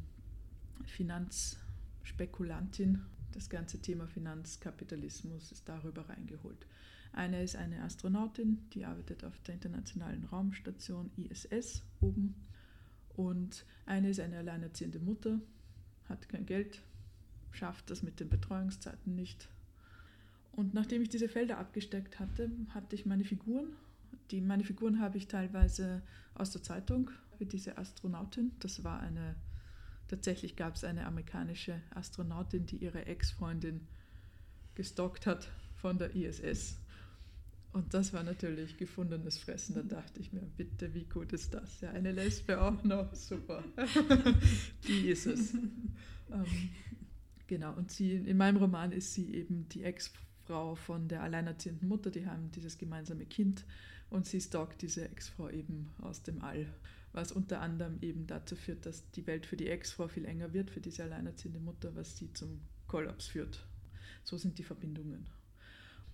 [0.85, 6.67] Finanzspekulantin, das ganze Thema Finanzkapitalismus ist darüber reingeholt.
[7.13, 12.35] Eine ist eine Astronautin, die arbeitet auf der internationalen Raumstation ISS oben.
[13.17, 15.41] Und eine ist eine alleinerziehende Mutter,
[16.09, 16.83] hat kein Geld,
[17.51, 19.49] schafft das mit den Betreuungszeiten nicht.
[20.53, 23.77] Und nachdem ich diese Felder abgesteckt hatte, hatte ich meine Figuren
[24.31, 26.03] die, meine Figuren habe ich teilweise
[26.35, 28.53] aus der Zeitung, wie diese Astronautin.
[28.61, 29.37] Das war eine,
[30.09, 33.87] tatsächlich gab es eine amerikanische Astronautin, die ihre Ex-Freundin
[34.75, 36.79] gestalkt hat von der ISS.
[37.73, 39.75] Und das war natürlich gefundenes Fressen.
[39.75, 41.81] Da dachte ich mir, bitte, wie gut ist das?
[41.81, 43.63] Ja, eine Lesbe auch noch, super.
[44.89, 45.55] die ist es.
[45.55, 46.71] ähm,
[47.47, 52.11] genau, und sie, in meinem Roman ist sie eben die Ex-Frau von der alleinerziehenden Mutter.
[52.11, 53.65] Die haben dieses gemeinsame Kind
[54.11, 56.67] und sie stalkt diese Ex-Frau eben aus dem All,
[57.13, 60.71] was unter anderem eben dazu führt, dass die Welt für die Ex-Frau viel enger wird,
[60.71, 63.65] für diese alleinerziehende Mutter, was sie zum Kollaps führt.
[64.25, 65.27] So sind die Verbindungen.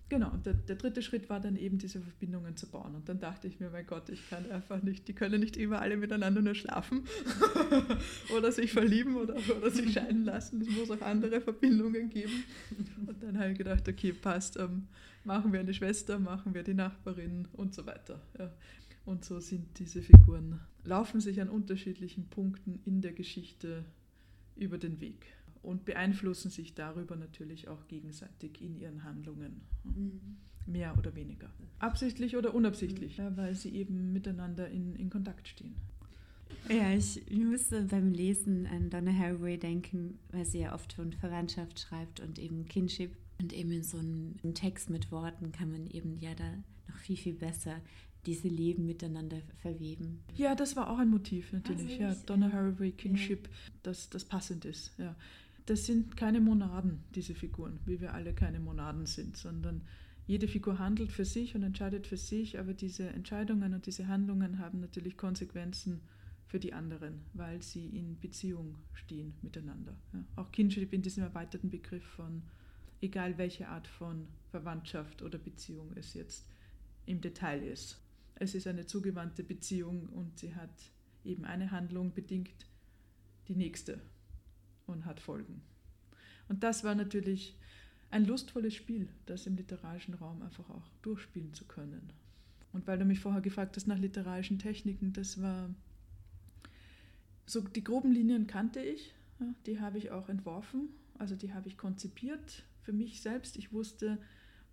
[0.09, 2.95] Genau, und der, der, dritte Schritt war dann eben diese Verbindungen zu bauen.
[2.95, 5.81] Und dann dachte ich mir, mein Gott, ich kann einfach nicht, die können nicht immer
[5.81, 7.05] alle miteinander nur schlafen
[8.37, 10.61] oder sich verlieben oder, oder sich scheiden lassen.
[10.61, 12.45] Es muss auch andere Verbindungen geben.
[13.05, 14.87] Und dann habe ich gedacht, okay, passt, ähm,
[15.25, 18.21] machen wir eine Schwester, machen wir die Nachbarin und so weiter.
[18.39, 18.53] Ja.
[19.07, 23.85] Und so sind diese Figuren, laufen sich an unterschiedlichen Punkten in der Geschichte
[24.55, 25.27] über den Weg
[25.67, 29.63] und beeinflussen sich darüber natürlich auch gegenseitig in ihren Handlungen.
[29.85, 30.21] Mhm.
[30.65, 31.51] Mehr oder weniger.
[31.79, 35.75] Absichtlich oder unabsichtlich, ja, weil sie eben miteinander in, in Kontakt stehen.
[36.69, 41.79] Ja, ich musste beim Lesen an Donna Haraway denken, weil sie ja oft von Verwandtschaft
[41.81, 43.17] schreibt und eben Kinship.
[43.41, 46.51] Und eben in so einem Text mit Worten kann man eben ja da
[46.89, 47.81] noch viel, viel besser
[48.25, 50.23] diese Leben miteinander verweben.
[50.35, 52.03] Ja, das war auch ein Motiv natürlich.
[52.03, 53.73] Also ja, Donna Haraway, Kinship, ja.
[53.85, 54.93] das, das passend ist.
[54.99, 55.15] Ja
[55.67, 59.83] das sind keine Monaden, diese Figuren, wie wir alle keine Monaden sind, sondern
[60.27, 64.59] jede Figur handelt für sich und entscheidet für sich, aber diese Entscheidungen und diese Handlungen
[64.59, 66.01] haben natürlich Konsequenzen
[66.47, 69.97] für die anderen, weil sie in Beziehung stehen miteinander.
[70.13, 70.25] Ja.
[70.37, 72.43] Auch Kinship in diesem erweiterten Begriff von,
[73.01, 76.49] egal welche Art von Verwandtschaft oder Beziehung es jetzt
[77.07, 78.01] im Detail ist.
[78.37, 80.93] Es ist eine zugewandte Beziehung und sie hat
[81.25, 82.67] eben eine Handlung bedingt
[83.49, 84.01] die nächste
[84.87, 85.63] und hat Folgen.
[86.49, 87.57] Und das war natürlich
[88.11, 92.13] ein lustvolles Spiel, das im literarischen Raum einfach auch durchspielen zu können.
[92.73, 95.71] Und weil du mich vorher gefragt hast nach literarischen Techniken, das war
[97.47, 99.15] so die groben Linien kannte ich,
[99.67, 103.57] die habe ich auch entworfen, also die habe ich konzipiert für mich selbst.
[103.57, 104.19] Ich wusste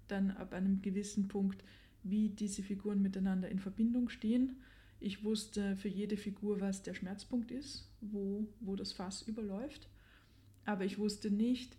[0.08, 1.64] dann ab einem gewissen Punkt,
[2.04, 4.58] wie diese Figuren miteinander in Verbindung stehen.
[5.00, 9.88] Ich wusste für jede Figur, was der Schmerzpunkt ist, wo, wo das Fass überläuft.
[10.66, 11.78] Aber ich wusste nicht,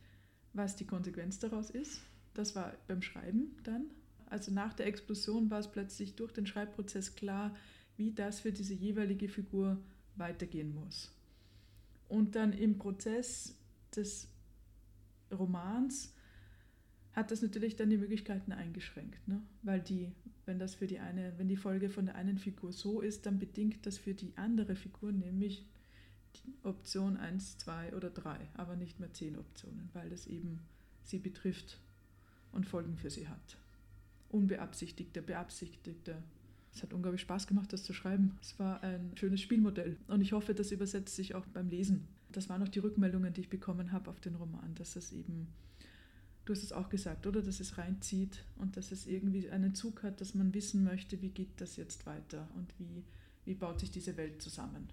[0.53, 2.03] was die Konsequenz daraus ist.
[2.35, 3.87] Das war beim Schreiben dann.
[4.27, 7.55] Also nach der Explosion war es plötzlich durch den Schreibprozess klar,
[7.97, 9.79] wie das für diese jeweilige Figur
[10.17, 11.13] weitergehen muss.
[12.09, 13.57] Und dann im Prozess
[13.95, 14.29] des
[15.31, 16.13] Romans
[17.13, 19.41] hat das natürlich dann die Möglichkeiten eingeschränkt, ne?
[19.63, 20.11] weil die,
[20.47, 23.39] wenn das für die eine, wenn die Folge von der einen Figur so ist, dann
[23.39, 25.65] bedingt das für die andere Figur nämlich
[26.63, 30.61] Option 1, 2 oder 3, aber nicht mehr 10 Optionen, weil das eben
[31.03, 31.79] sie betrifft
[32.53, 33.59] und Folgen für sie hat.
[34.31, 36.23] Unbeabsichtigte, beabsichtigte.
[36.75, 38.37] Es hat unglaublich Spaß gemacht, das zu schreiben.
[38.41, 42.09] Es war ein schönes Spielmodell und ich hoffe, das übersetzt sich auch beim Lesen.
[42.33, 45.47] Das waren auch die Rückmeldungen, die ich bekommen habe auf den Roman, dass es eben,
[46.45, 50.03] du hast es auch gesagt, oder, dass es reinzieht und dass es irgendwie einen Zug
[50.03, 53.05] hat, dass man wissen möchte, wie geht das jetzt weiter und wie,
[53.45, 54.89] wie baut sich diese Welt zusammen.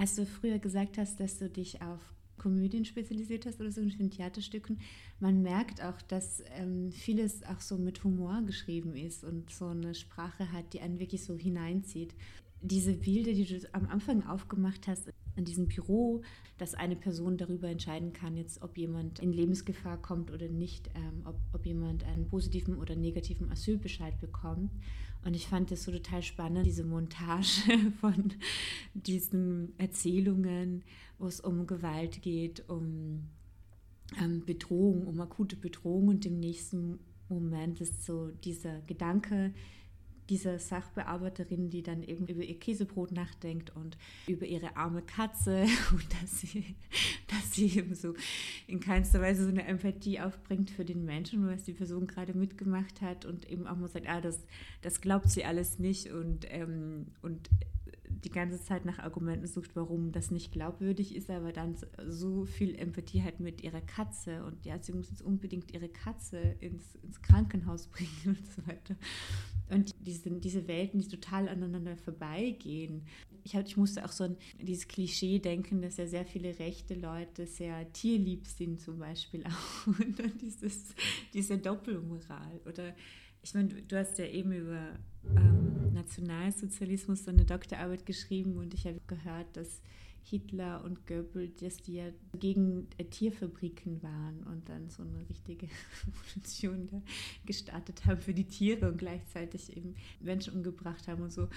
[0.00, 2.00] Als du früher gesagt hast, dass du dich auf
[2.38, 4.80] Komödien spezialisiert hast oder so in Theaterstücken,
[5.18, 9.94] man merkt auch, dass ähm, vieles auch so mit Humor geschrieben ist und so eine
[9.94, 12.14] Sprache hat, die einen wirklich so hineinzieht.
[12.62, 16.22] Diese Bilder, die du am Anfang aufgemacht hast, in diesem Büro,
[16.56, 21.20] dass eine Person darüber entscheiden kann, jetzt, ob jemand in Lebensgefahr kommt oder nicht, ähm,
[21.26, 24.70] ob, ob jemand einen positiven oder negativen Asylbescheid bekommt.
[25.24, 27.62] Und ich fand das so total spannend, diese Montage
[28.00, 28.32] von
[28.94, 30.82] diesen Erzählungen,
[31.18, 33.28] wo es um Gewalt geht, um
[34.20, 36.08] ähm, Bedrohung, um akute Bedrohung.
[36.08, 39.52] Und im nächsten Moment ist so dieser Gedanke,
[40.30, 46.06] dieser Sachbearbeiterin, die dann eben über ihr Käsebrot nachdenkt und über ihre arme Katze und
[46.22, 46.76] dass sie,
[47.26, 48.14] dass sie eben so
[48.66, 53.02] in keinster Weise so eine Empathie aufbringt für den Menschen, was die Person gerade mitgemacht
[53.02, 54.38] hat und eben auch mal sagt, ah, das,
[54.82, 57.50] das glaubt sie alles nicht und, ähm, und
[58.24, 62.74] die ganze Zeit nach Argumenten sucht, warum das nicht glaubwürdig ist, aber dann so viel
[62.74, 67.22] Empathie hat mit ihrer Katze und ja, sie muss jetzt unbedingt ihre Katze ins, ins
[67.22, 68.96] Krankenhaus bringen und so weiter.
[69.70, 73.06] Und diese, diese Welten, die total aneinander vorbeigehen.
[73.44, 76.94] Ich, hab, ich musste auch so an dieses Klischee denken, dass ja sehr viele rechte
[76.94, 79.86] Leute sehr tierlieb sind zum Beispiel auch.
[79.98, 80.94] Und dann dieses,
[81.32, 82.60] diese Doppelmoral.
[82.66, 82.94] Oder
[83.42, 84.98] ich meine, du hast ja eben über
[85.36, 89.80] ähm, Nationalsozialismus so eine Doktorarbeit geschrieben und ich habe gehört, dass
[90.22, 92.04] Hitler und Goebbels, dass die ja
[92.38, 95.66] gegen äh, Tierfabriken waren und dann so eine richtige
[96.06, 97.02] Revolution da
[97.46, 101.48] gestartet haben für die Tiere und gleichzeitig eben Menschen umgebracht haben und so.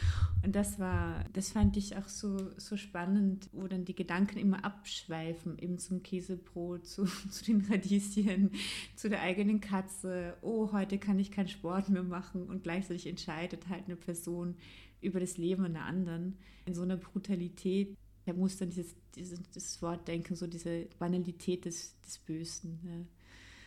[0.43, 4.63] Und das war, das fand ich auch so, so spannend, wo dann die Gedanken immer
[4.63, 8.51] abschweifen, eben zum Käsebrot, zu, zu den Radieschen,
[8.95, 10.37] zu der eigenen Katze.
[10.41, 14.55] Oh, heute kann ich keinen Sport mehr machen und gleichzeitig entscheidet halt eine Person
[15.03, 19.81] über das Leben einer anderen in so einer Brutalität, er muss dann dieses, dieses, dieses
[19.81, 22.79] Wort denken, so diese Banalität des, des Bösen.
[22.83, 23.05] Ja.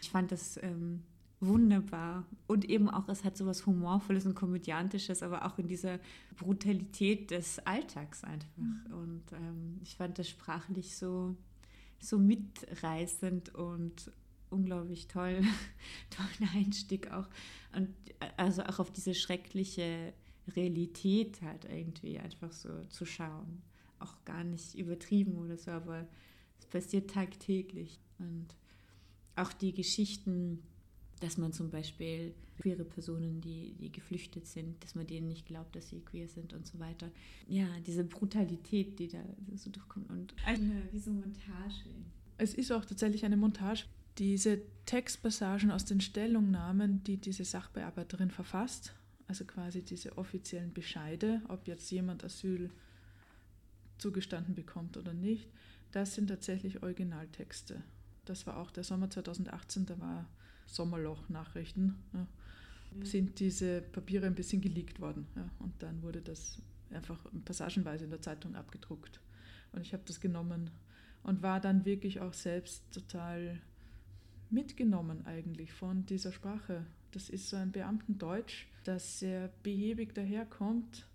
[0.00, 1.02] Ich fand das ähm,
[1.40, 2.24] wunderbar.
[2.46, 5.98] Und eben auch, es hat so was Humorvolles und Komödiantisches, aber auch in dieser
[6.36, 8.56] Brutalität des Alltags einfach.
[8.56, 8.92] Mhm.
[8.92, 11.36] Und ähm, ich fand das sprachlich so,
[11.98, 14.10] so mitreißend und
[14.48, 15.42] unglaublich toll,
[16.10, 17.28] tollen Einstieg auch.
[17.74, 17.94] Und
[18.38, 20.14] also auch auf diese schreckliche
[20.48, 23.62] Realität halt irgendwie einfach so zu schauen
[23.98, 26.06] auch gar nicht übertrieben oder so, aber
[26.58, 27.98] es passiert tagtäglich.
[28.18, 28.46] Und
[29.36, 30.62] auch die Geschichten,
[31.20, 35.76] dass man zum Beispiel queere Personen, die, die geflüchtet sind, dass man denen nicht glaubt,
[35.76, 37.10] dass sie queer sind und so weiter.
[37.48, 39.22] Ja, diese Brutalität, die da
[39.54, 41.90] so durchkommt und eine, wie so Montage.
[42.38, 43.84] Es ist auch tatsächlich eine Montage.
[44.18, 48.94] Diese Textpassagen aus den Stellungnahmen, die diese Sachbearbeiterin verfasst,
[49.26, 52.70] also quasi diese offiziellen Bescheide, ob jetzt jemand Asyl
[53.98, 55.48] zugestanden bekommt oder nicht,
[55.92, 57.82] das sind tatsächlich Originaltexte.
[58.24, 60.28] Das war auch der Sommer 2018, da war
[60.66, 61.96] Sommerloch-Nachrichten.
[62.12, 62.26] Ja,
[62.92, 63.04] mhm.
[63.04, 65.26] Sind diese Papiere ein bisschen geleakt worden.
[65.36, 69.20] Ja, und dann wurde das einfach passagenweise in der Zeitung abgedruckt.
[69.72, 70.70] Und ich habe das genommen
[71.22, 73.60] und war dann wirklich auch selbst total
[74.50, 76.86] mitgenommen eigentlich von dieser Sprache.
[77.12, 81.06] Das ist so ein Beamtendeutsch, das sehr behäbig daherkommt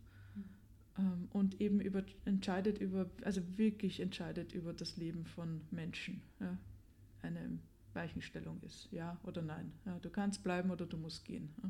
[0.97, 6.21] ähm, und eben über, entscheidet über, also wirklich entscheidet über das Leben von Menschen.
[6.39, 6.58] Ja?
[7.21, 7.60] Eine
[7.93, 9.71] Weichenstellung ist, ja oder nein.
[9.86, 11.49] Ja, du kannst bleiben oder du musst gehen.
[11.63, 11.69] Ja?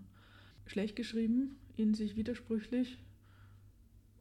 [0.65, 2.97] Schlecht geschrieben, in sich widersprüchlich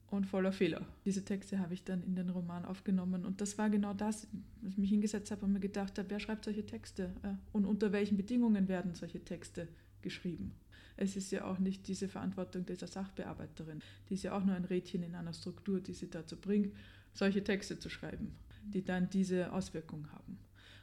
[0.08, 0.84] und voller Fehler.
[1.04, 4.26] Diese Texte habe ich dann in den Roman aufgenommen und das war genau das,
[4.60, 7.14] was ich mich hingesetzt habe und mir gedacht habe, wer schreibt solche Texte
[7.52, 9.68] und unter welchen Bedingungen werden solche Texte
[10.02, 10.52] geschrieben.
[11.00, 13.80] Es ist ja auch nicht diese Verantwortung dieser Sachbearbeiterin.
[14.08, 16.76] Die ist ja auch nur ein Rädchen in einer Struktur, die sie dazu bringt,
[17.14, 20.38] solche Texte zu schreiben, die dann diese Auswirkungen haben.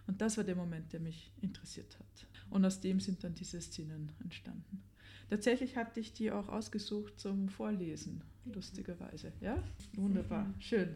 [0.08, 2.28] Und das war der Moment, der mich interessiert hat.
[2.50, 4.82] Und aus dem sind dann diese Szenen entstanden.
[5.30, 9.34] Tatsächlich hatte ich die auch ausgesucht zum Vorlesen, lustigerweise.
[9.40, 9.64] Ja?
[9.94, 10.96] Wunderbar, schön.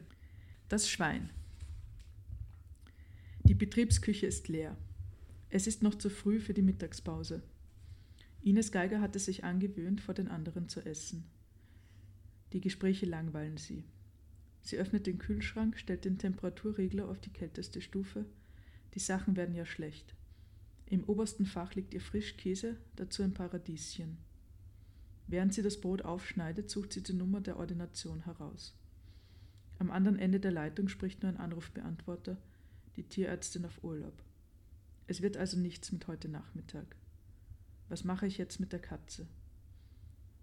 [0.68, 1.30] Das Schwein.
[3.44, 4.76] Die Betriebsküche ist leer.
[5.50, 7.44] Es ist noch zu früh für die Mittagspause.
[8.44, 11.26] Ines Geiger hatte sich angewöhnt, vor den anderen zu essen.
[12.54, 13.84] Die Gespräche langweilen sie.
[14.62, 18.26] Sie öffnet den Kühlschrank, stellt den Temperaturregler auf die kälteste Stufe.
[18.94, 20.16] Die Sachen werden ja schlecht.
[20.86, 24.18] Im obersten Fach liegt ihr Frischkäse, dazu ein paar Radieschen.
[25.28, 28.76] Während sie das Brot aufschneidet, sucht sie die Nummer der Ordination heraus.
[29.80, 32.38] Am anderen Ende der Leitung spricht nur ein Anrufbeantworter,
[32.98, 34.22] die Tierärztin auf Urlaub.
[35.08, 36.96] Es wird also nichts mit heute Nachmittag.
[37.92, 39.28] Was mache ich jetzt mit der Katze?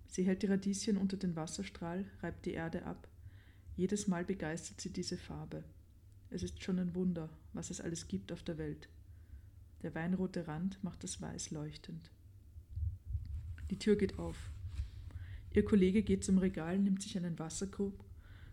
[0.07, 3.09] Sie hält die Radieschen unter den Wasserstrahl, reibt die Erde ab.
[3.75, 5.65] Jedes Mal begeistert sie diese Farbe.
[6.29, 8.91] Es ist schon ein Wunder, was es alles gibt auf der Welt.
[9.81, 12.11] Der weinrote Rand macht das Weiß leuchtend.
[13.71, 14.51] Die Tür geht auf.
[15.55, 18.05] Ihr Kollege geht zum Regal, nimmt sich einen Wasserkrug,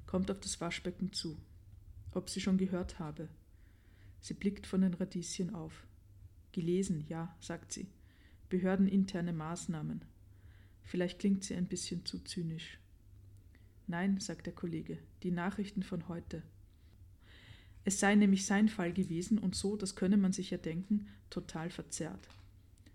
[0.05, 1.37] kommt auf das Waschbecken zu.
[2.11, 3.27] Ob sie schon gehört habe.
[4.21, 5.85] Sie blickt von den Radieschen auf.
[6.53, 7.89] Gelesen, ja, sagt sie
[8.55, 10.05] behördeninterne Maßnahmen.
[10.81, 12.79] Vielleicht klingt sie ein bisschen zu zynisch.
[13.85, 16.41] Nein, sagt der Kollege, die Nachrichten von heute.
[17.83, 21.69] Es sei nämlich sein Fall gewesen und so, das könne man sich ja denken, total
[21.69, 22.29] verzerrt.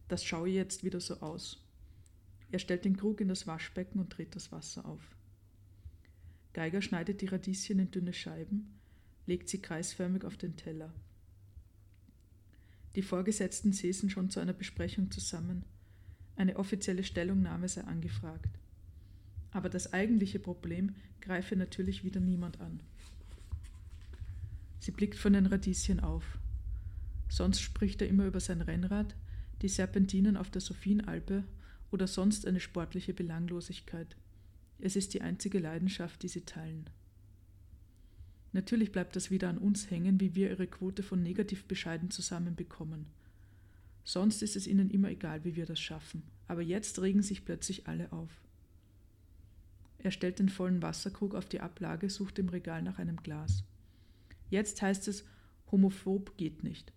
[0.09, 1.62] Das schaue jetzt wieder so aus.
[2.51, 5.14] Er stellt den Krug in das Waschbecken und dreht das Wasser auf.
[6.55, 8.81] Geiger schneidet die Radieschen in dünne Scheiben,
[9.27, 10.90] legt sie kreisförmig auf den Teller.
[12.94, 15.64] Die Vorgesetzten säßen schon zu einer Besprechung zusammen.
[16.37, 18.59] Eine offizielle Stellungnahme sei angefragt.
[19.53, 22.81] Aber das eigentliche Problem greife natürlich wieder niemand an.
[24.79, 26.38] Sie blickt von den Radieschen auf.
[27.29, 29.14] Sonst spricht er immer über sein Rennrad,
[29.62, 31.44] die Serpentinen auf der Sophienalpe
[31.90, 34.16] oder sonst eine sportliche Belanglosigkeit.
[34.79, 36.88] Es ist die einzige Leidenschaft, die sie teilen.
[38.53, 43.07] Natürlich bleibt das wieder an uns hängen, wie wir ihre Quote von negativ bescheiden zusammenbekommen.
[44.05, 47.87] Sonst ist es ihnen immer egal, wie wir das schaffen, aber jetzt regen sich plötzlich
[47.87, 48.31] alle auf.
[49.99, 53.65] Er stellt den vollen Wasserkrug auf die Ablage, sucht im Regal nach einem Glas.
[54.49, 55.25] Jetzt heißt es,
[55.71, 56.93] homophob geht nicht.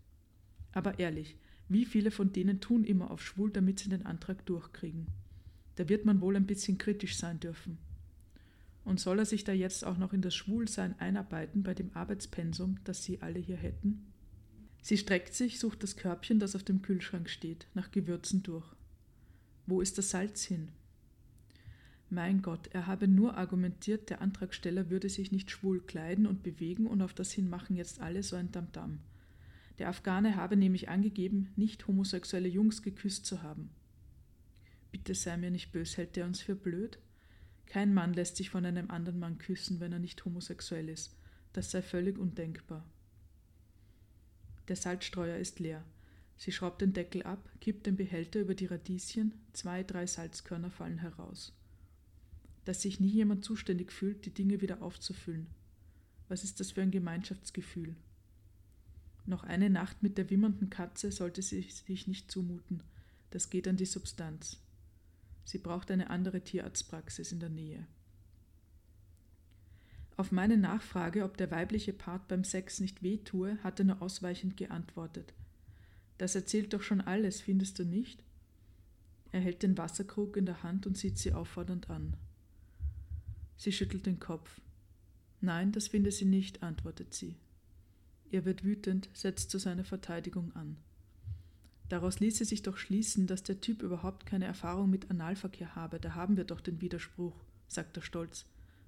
[0.71, 1.37] Aber ehrlich,
[1.69, 5.07] wie viele von denen tun immer auf schwul, damit sie den Antrag durchkriegen?
[5.75, 7.77] Da wird man wohl ein bisschen kritisch sein dürfen.
[8.83, 12.79] Und soll er sich da jetzt auch noch in das Schwulsein einarbeiten bei dem Arbeitspensum,
[12.83, 14.13] das Sie alle hier hätten?
[14.81, 18.75] Sie streckt sich, sucht das Körbchen, das auf dem Kühlschrank steht, nach Gewürzen durch.
[19.65, 20.69] Wo ist das Salz hin?
[22.09, 26.85] Mein Gott, er habe nur argumentiert, der Antragsteller würde sich nicht schwul kleiden und bewegen
[26.85, 28.99] und auf das hin machen jetzt alle so ein Tamtam.
[29.79, 33.71] Der Afghane habe nämlich angegeben, nicht homosexuelle Jungs geküsst zu haben.
[34.91, 36.99] Bitte sei mir nicht bös, hält er uns für blöd?
[37.65, 41.15] Kein Mann lässt sich von einem anderen Mann küssen, wenn er nicht homosexuell ist.
[41.53, 42.85] Das sei völlig undenkbar.
[44.67, 45.83] Der Salzstreuer ist leer.
[46.37, 50.97] Sie schraubt den Deckel ab, kippt den Behälter über die Radieschen, zwei, drei Salzkörner fallen
[50.97, 51.53] heraus.
[52.65, 55.47] Dass sich nie jemand zuständig fühlt, die Dinge wieder aufzufüllen.
[56.29, 57.95] Was ist das für ein Gemeinschaftsgefühl?
[59.25, 62.83] Noch eine Nacht mit der wimmernden Katze sollte sie sich nicht zumuten.
[63.29, 64.59] Das geht an die Substanz.
[65.45, 67.85] Sie braucht eine andere Tierarztpraxis in der Nähe.
[70.15, 74.57] Auf meine Nachfrage, ob der weibliche Part beim Sex nicht wehtue, hat er nur ausweichend
[74.57, 75.33] geantwortet.
[76.17, 78.23] Das erzählt doch schon alles, findest du nicht?
[79.31, 82.15] Er hält den Wasserkrug in der Hand und sieht sie auffordernd an.
[83.57, 84.61] Sie schüttelt den Kopf.
[85.41, 87.35] Nein, das finde sie nicht, antwortet sie.
[88.31, 90.77] Er wird wütend, setzt zu seiner Verteidigung an.
[91.89, 95.99] Daraus ließe sich doch schließen, dass der Typ überhaupt keine Erfahrung mit Analverkehr habe.
[95.99, 97.35] Da haben wir doch den Widerspruch,
[97.67, 98.45] sagt er stolz.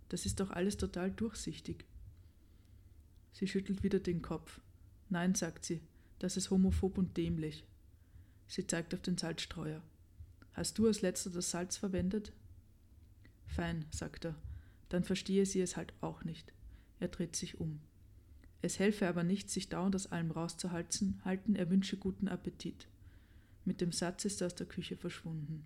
[0.09, 1.85] Das ist doch alles total durchsichtig.
[3.33, 4.61] Sie schüttelt wieder den Kopf.
[5.09, 5.81] Nein, sagt sie,
[6.19, 7.65] das ist homophob und dämlich.
[8.47, 9.81] Sie zeigt auf den Salzstreuer.
[10.53, 12.31] Hast du als letzter das Salz verwendet?
[13.45, 14.35] Fein, sagt er,
[14.89, 16.53] dann verstehe sie es halt auch nicht.
[16.99, 17.81] Er dreht sich um.
[18.65, 22.87] Es helfe aber nicht, sich dauernd aus allem rauszuhalten, halten, er wünsche guten Appetit.
[23.63, 25.63] Mit dem Satz ist er aus der Küche verschwunden.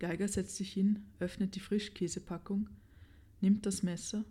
[0.00, 2.68] Geiger setzt sich hin, öffnet die Frischkäsepackung,
[3.40, 4.26] nimmt das Messer,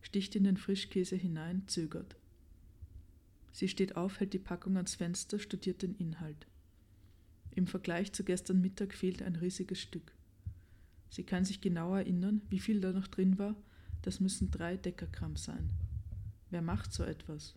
[0.00, 2.14] sticht in den Frischkäse hinein, zögert.
[3.50, 6.46] Sie steht auf, hält die Packung ans Fenster, studiert den Inhalt.
[7.56, 10.12] Im Vergleich zu gestern Mittag fehlt ein riesiges Stück.
[11.10, 13.56] Sie kann sich genau erinnern, wie viel da noch drin war.
[14.02, 15.68] Das müssen drei Dekagramm sein.
[16.50, 17.54] Wer macht so etwas?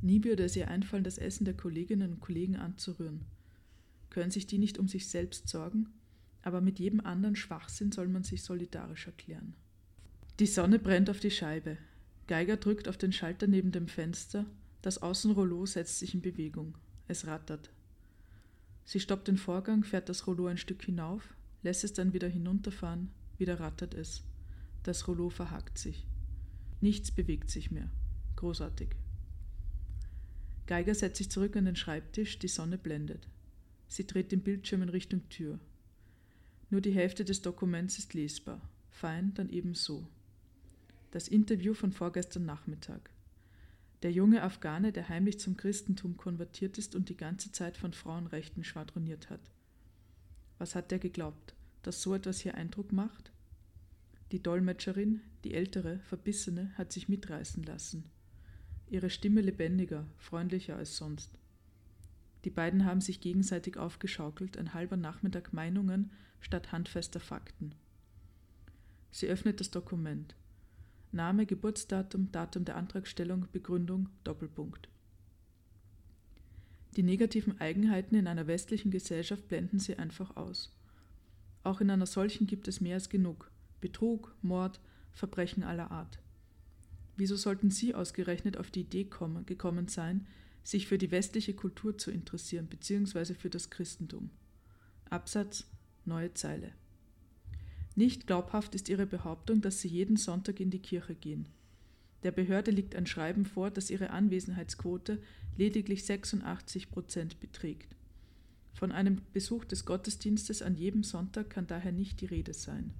[0.00, 3.26] Nie würde es ihr einfallen, das Essen der Kolleginnen und Kollegen anzurühren.
[4.10, 5.88] Können sich die nicht um sich selbst sorgen?
[6.42, 9.54] Aber mit jedem anderen Schwachsinn soll man sich solidarisch erklären.
[10.38, 11.78] Die Sonne brennt auf die Scheibe.
[12.28, 14.46] Geiger drückt auf den Schalter neben dem Fenster.
[14.82, 16.78] Das Außenrollo setzt sich in Bewegung.
[17.08, 17.70] Es rattert.
[18.84, 23.10] Sie stoppt den Vorgang, fährt das Rollo ein Stück hinauf, lässt es dann wieder hinunterfahren,
[23.36, 24.22] wieder rattert es.
[24.84, 26.06] Das Rollo verhakt sich.
[26.80, 27.90] Nichts bewegt sich mehr.
[28.36, 28.90] Großartig.
[30.66, 33.26] Geiger setzt sich zurück an den Schreibtisch, die Sonne blendet.
[33.88, 35.58] Sie dreht den Bildschirm in Richtung Tür.
[36.70, 38.60] Nur die Hälfte des Dokuments ist lesbar.
[38.90, 40.06] Fein, dann eben so.
[41.10, 43.10] Das Interview von vorgestern Nachmittag.
[44.02, 48.62] Der junge Afghane, der heimlich zum Christentum konvertiert ist und die ganze Zeit von Frauenrechten
[48.62, 49.40] schwadroniert hat.
[50.58, 53.32] Was hat der geglaubt, dass so etwas hier Eindruck macht?
[54.32, 58.04] Die Dolmetscherin, die ältere, verbissene, hat sich mitreißen lassen.
[58.90, 61.30] Ihre Stimme lebendiger, freundlicher als sonst.
[62.44, 66.10] Die beiden haben sich gegenseitig aufgeschaukelt, ein halber Nachmittag Meinungen
[66.40, 67.74] statt handfester Fakten.
[69.10, 70.34] Sie öffnet das Dokument.
[71.10, 74.88] Name, Geburtsdatum, Datum der Antragstellung, Begründung, Doppelpunkt.
[76.96, 80.70] Die negativen Eigenheiten in einer westlichen Gesellschaft blenden sie einfach aus.
[81.62, 83.50] Auch in einer solchen gibt es mehr als genug.
[83.80, 84.80] Betrug, Mord,
[85.12, 86.18] Verbrechen aller Art.
[87.16, 90.26] Wieso sollten Sie ausgerechnet auf die Idee kommen, gekommen sein,
[90.62, 94.30] sich für die westliche Kultur zu interessieren, beziehungsweise für das Christentum?
[95.10, 95.66] Absatz,
[96.04, 96.72] neue Zeile.
[97.96, 101.48] Nicht glaubhaft ist ihre Behauptung, dass sie jeden Sonntag in die Kirche gehen.
[102.22, 105.20] Der Behörde liegt ein Schreiben vor, dass ihre Anwesenheitsquote
[105.56, 107.96] lediglich 86 Prozent beträgt.
[108.74, 112.94] Von einem Besuch des Gottesdienstes an jedem Sonntag kann daher nicht die Rede sein.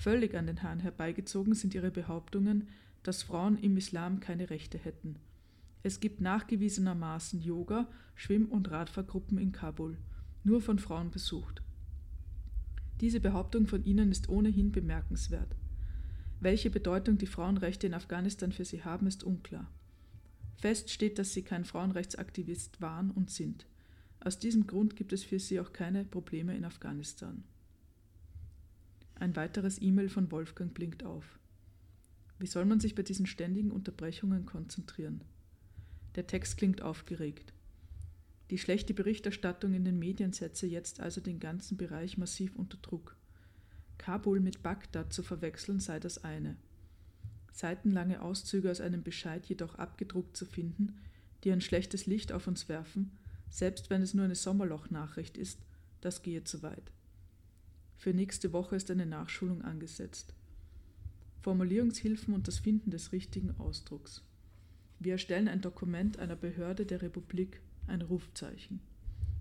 [0.00, 2.70] Völlig an den Haaren herbeigezogen sind ihre Behauptungen,
[3.02, 5.16] dass Frauen im Islam keine Rechte hätten.
[5.82, 9.98] Es gibt nachgewiesenermaßen Yoga, Schwimm- und Radfahrgruppen in Kabul,
[10.42, 11.60] nur von Frauen besucht.
[13.02, 15.54] Diese Behauptung von Ihnen ist ohnehin bemerkenswert.
[16.40, 19.70] Welche Bedeutung die Frauenrechte in Afghanistan für Sie haben, ist unklar.
[20.56, 23.66] Fest steht, dass Sie kein Frauenrechtsaktivist waren und sind.
[24.20, 27.44] Aus diesem Grund gibt es für Sie auch keine Probleme in Afghanistan.
[29.20, 31.38] Ein weiteres E-Mail von Wolfgang blinkt auf.
[32.38, 35.20] Wie soll man sich bei diesen ständigen Unterbrechungen konzentrieren?
[36.14, 37.52] Der Text klingt aufgeregt.
[38.48, 43.14] Die schlechte Berichterstattung in den Medien setze jetzt also den ganzen Bereich massiv unter Druck.
[43.98, 46.56] Kabul mit Bagdad zu verwechseln sei das eine.
[47.52, 50.96] Seitenlange Auszüge aus einem Bescheid jedoch abgedruckt zu finden,
[51.44, 53.10] die ein schlechtes Licht auf uns werfen,
[53.50, 55.60] selbst wenn es nur eine Sommerlochnachricht ist,
[56.00, 56.90] das gehe zu weit.
[58.00, 60.32] Für nächste Woche ist eine Nachschulung angesetzt.
[61.42, 64.24] Formulierungshilfen und das Finden des richtigen Ausdrucks.
[65.00, 68.80] Wir erstellen ein Dokument einer Behörde der Republik ein Rufzeichen.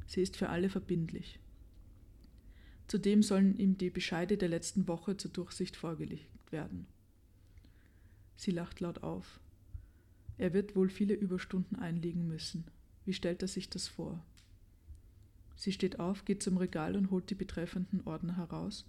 [0.08, 1.40] Sie ist für alle verbindlich.
[2.90, 6.86] Zudem sollen ihm die Bescheide der letzten Woche zur Durchsicht vorgelegt werden.
[8.36, 9.40] Sie lacht laut auf.
[10.38, 12.66] Er wird wohl viele Überstunden einlegen müssen.
[13.06, 14.22] Wie stellt er sich das vor?
[15.60, 18.86] Sie steht auf, geht zum Regal und holt die betreffenden Orden heraus,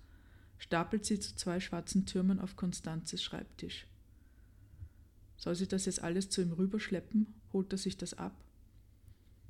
[0.57, 3.89] stapelt sie zu zwei schwarzen Türmen auf Konstanzes Schreibtisch.
[5.37, 7.27] Soll sie das jetzt alles zu ihm rüberschleppen?
[7.53, 8.41] Holt er sich das ab?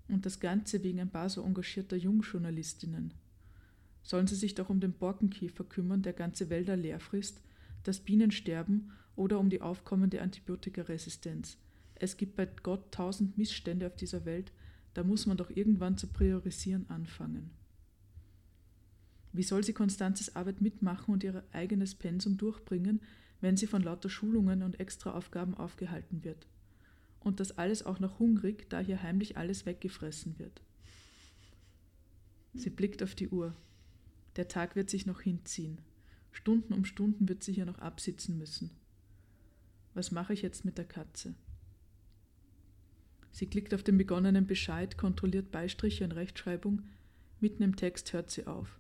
[0.09, 3.13] Und das Ganze wegen ein paar so engagierter Jungjournalistinnen.
[4.03, 7.43] Sollen sie sich doch um den Borkenkäfer kümmern, der ganze Wälder leer frisst,
[7.85, 11.59] das Bienensterben oder um die aufkommende Antibiotikaresistenz.
[11.97, 14.53] Es gibt bei Gott tausend Missstände auf dieser Welt,
[14.95, 17.51] da muss man doch irgendwann zu priorisieren anfangen.
[19.33, 23.01] Wie soll sie Konstanzes Arbeit mitmachen und ihr eigenes Pensum durchbringen,
[23.41, 26.47] wenn sie von lauter Schulungen und Extraaufgaben aufgehalten wird?
[27.21, 30.63] und das alles auch noch hungrig, da hier heimlich alles weggefressen wird.
[32.55, 33.55] Sie blickt auf die Uhr.
[34.37, 35.79] Der Tag wird sich noch hinziehen.
[36.33, 38.71] Stunden um Stunden wird sie hier noch absitzen müssen.
[39.95, 41.35] Was mache ich jetzt mit der Katze?
[43.33, 46.83] Sie klickt auf den begonnenen Bescheid, kontrolliert Beistriche und Rechtschreibung,
[47.41, 48.79] Mitten im Text hört sie auf.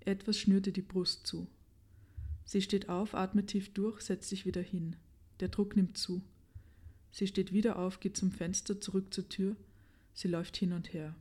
[0.00, 1.46] Etwas schnürt ihr die Brust zu.
[2.44, 4.96] Sie steht auf, atmet tief durch, setzt sich wieder hin.
[5.38, 6.20] Der Druck nimmt zu.
[7.12, 9.56] Sie steht wieder auf, geht zum Fenster, zurück zur Tür.
[10.14, 11.14] Sie läuft hin und her.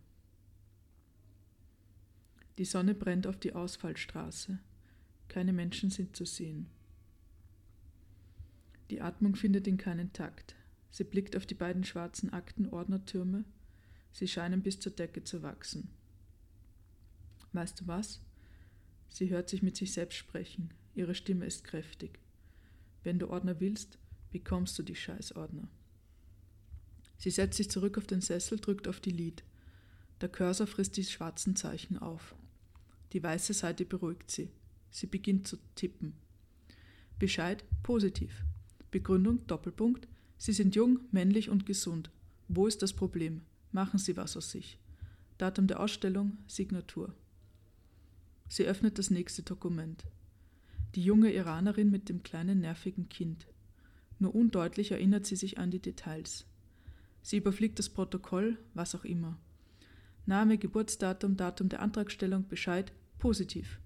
[2.57, 4.57] Die Sonne brennt auf die Ausfallstraße.
[5.27, 6.67] Keine Menschen sind zu sehen.
[8.89, 10.55] Die Atmung findet in keinen Takt.
[10.91, 13.45] Sie blickt auf die beiden schwarzen Aktenordnertürme.
[14.11, 15.89] Sie scheinen bis zur Decke zu wachsen.
[17.53, 18.21] Weißt du was?
[19.07, 20.73] Sie hört sich mit sich selbst sprechen.
[20.95, 22.19] Ihre Stimme ist kräftig.
[23.03, 23.97] Wenn du Ordner willst,
[24.31, 25.67] bekommst du die Scheißordner.
[27.17, 29.43] Sie setzt sich zurück auf den Sessel, drückt auf die Lid.
[30.21, 32.35] Der Cursor frisst die schwarzen Zeichen auf.
[33.13, 34.49] Die weiße Seite beruhigt sie.
[34.91, 36.13] Sie beginnt zu tippen.
[37.17, 38.43] Bescheid positiv.
[38.91, 40.07] Begründung Doppelpunkt.
[40.39, 42.09] Sie sind jung, männlich und gesund.
[42.47, 43.41] Wo ist das Problem?
[43.71, 44.79] Machen Sie was aus sich.
[45.37, 47.13] Datum der Ausstellung, Signatur.
[48.47, 50.05] Sie öffnet das nächste Dokument.
[50.95, 53.47] Die junge Iranerin mit dem kleinen nervigen Kind.
[54.17, 56.45] Nur undeutlich erinnert sie sich an die Details.
[57.21, 59.37] Sie überfliegt das Protokoll, was auch immer.
[60.25, 63.79] Name, Geburtsdatum, Datum der Antragstellung, Bescheid, positiv.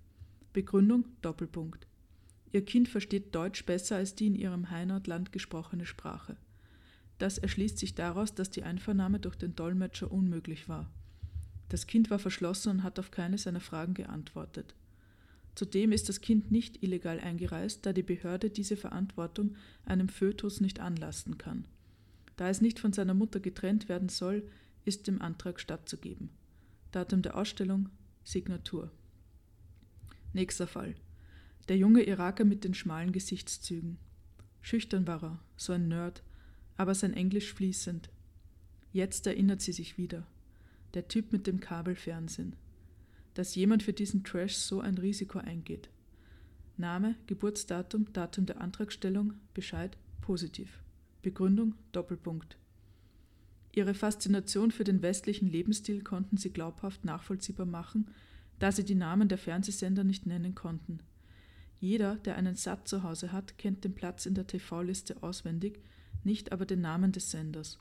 [0.54, 1.88] Begründung, Doppelpunkt.
[2.52, 6.38] Ihr Kind versteht Deutsch besser als die in ihrem Heimatland gesprochene Sprache.
[7.24, 10.92] Das erschließt sich daraus, dass die Einvernahme durch den Dolmetscher unmöglich war.
[11.70, 14.76] Das Kind war verschlossen und hat auf keine seiner Fragen geantwortet.
[15.56, 19.56] Zudem ist das Kind nicht illegal eingereist, da die Behörde diese Verantwortung
[19.86, 21.64] einem Fötus nicht anlasten kann.
[22.36, 24.44] Da es nicht von seiner Mutter getrennt werden soll,
[24.84, 26.30] ist dem Antrag stattzugeben.
[26.92, 27.88] Datum der Ausstellung
[28.26, 28.92] Signatur.
[30.34, 30.94] Nächster Fall.
[31.70, 33.98] Der junge Iraker mit den schmalen Gesichtszügen.
[34.60, 36.22] Schüchtern war er, so ein Nerd,
[36.78, 38.10] aber sein Englisch fließend.
[38.92, 40.28] Jetzt erinnert sie sich wieder.
[40.94, 42.56] Der Typ mit dem Kabelfernsehen.
[43.34, 45.90] Dass jemand für diesen Trash so ein Risiko eingeht.
[46.78, 50.80] Name, Geburtsdatum, Datum der Antragstellung, Bescheid, positiv.
[51.22, 52.58] Begründung, Doppelpunkt.
[53.72, 58.08] Ihre Faszination für den westlichen Lebensstil konnten sie glaubhaft nachvollziehbar machen,
[58.60, 61.00] da sie die Namen der Fernsehsender nicht nennen konnten.
[61.80, 65.82] Jeder, der einen Satz zu Hause hat, kennt den Platz in der TV-Liste auswendig,
[66.26, 67.80] nicht aber den Namen des Senders.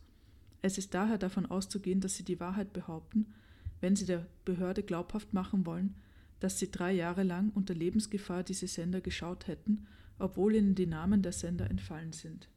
[0.62, 3.32] Es ist daher davon auszugehen, dass sie die Wahrheit behaupten,
[3.80, 5.94] wenn sie der Behörde glaubhaft machen wollen,
[6.40, 9.86] dass sie drei Jahre lang unter Lebensgefahr diese Sender geschaut hätten,
[10.18, 12.48] obwohl ihnen die Namen der Sender entfallen sind.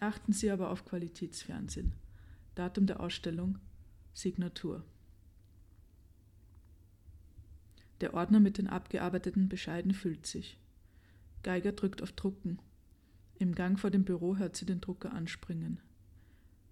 [0.00, 1.92] Achten Sie aber auf Qualitätsfernsehen.
[2.54, 3.58] Datum der Ausstellung,
[4.12, 4.84] Signatur.
[8.00, 10.58] Der Ordner mit den abgearbeiteten Bescheiden füllt sich.
[11.42, 12.58] Geiger drückt auf Drucken.
[13.42, 15.80] Im Gang vor dem Büro hört sie den Drucker anspringen.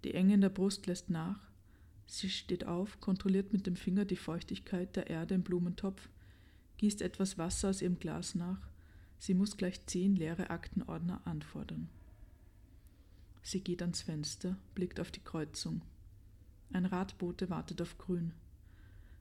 [0.05, 1.51] Die Enge in der Brust lässt nach.
[2.07, 6.07] Sie steht auf, kontrolliert mit dem Finger die Feuchtigkeit der Erde im Blumentopf,
[6.77, 8.69] gießt etwas Wasser aus ihrem Glas nach.
[9.19, 11.89] Sie muss gleich zehn leere Aktenordner anfordern.
[13.43, 15.81] Sie geht ans Fenster, blickt auf die Kreuzung.
[16.71, 18.31] Ein Radbote wartet auf Grün.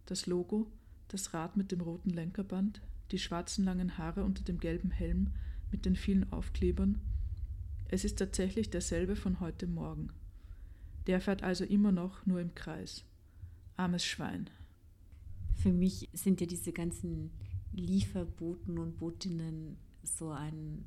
[0.07, 0.70] Das Logo,
[1.09, 2.80] das Rad mit dem roten Lenkerband,
[3.11, 5.32] die schwarzen langen Haare unter dem gelben Helm
[5.72, 7.01] mit den vielen Aufklebern.
[7.93, 10.11] Es ist tatsächlich derselbe von heute Morgen.
[11.09, 13.05] Der fährt also immer noch nur im Kreis.
[13.76, 14.49] Armes Schwein.
[15.57, 17.32] Für mich sind ja diese ganzen
[17.72, 20.84] Lieferboten und Botinnen so ein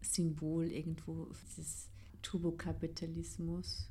[0.00, 1.88] Symbol irgendwo des
[2.22, 3.90] Turbokapitalismus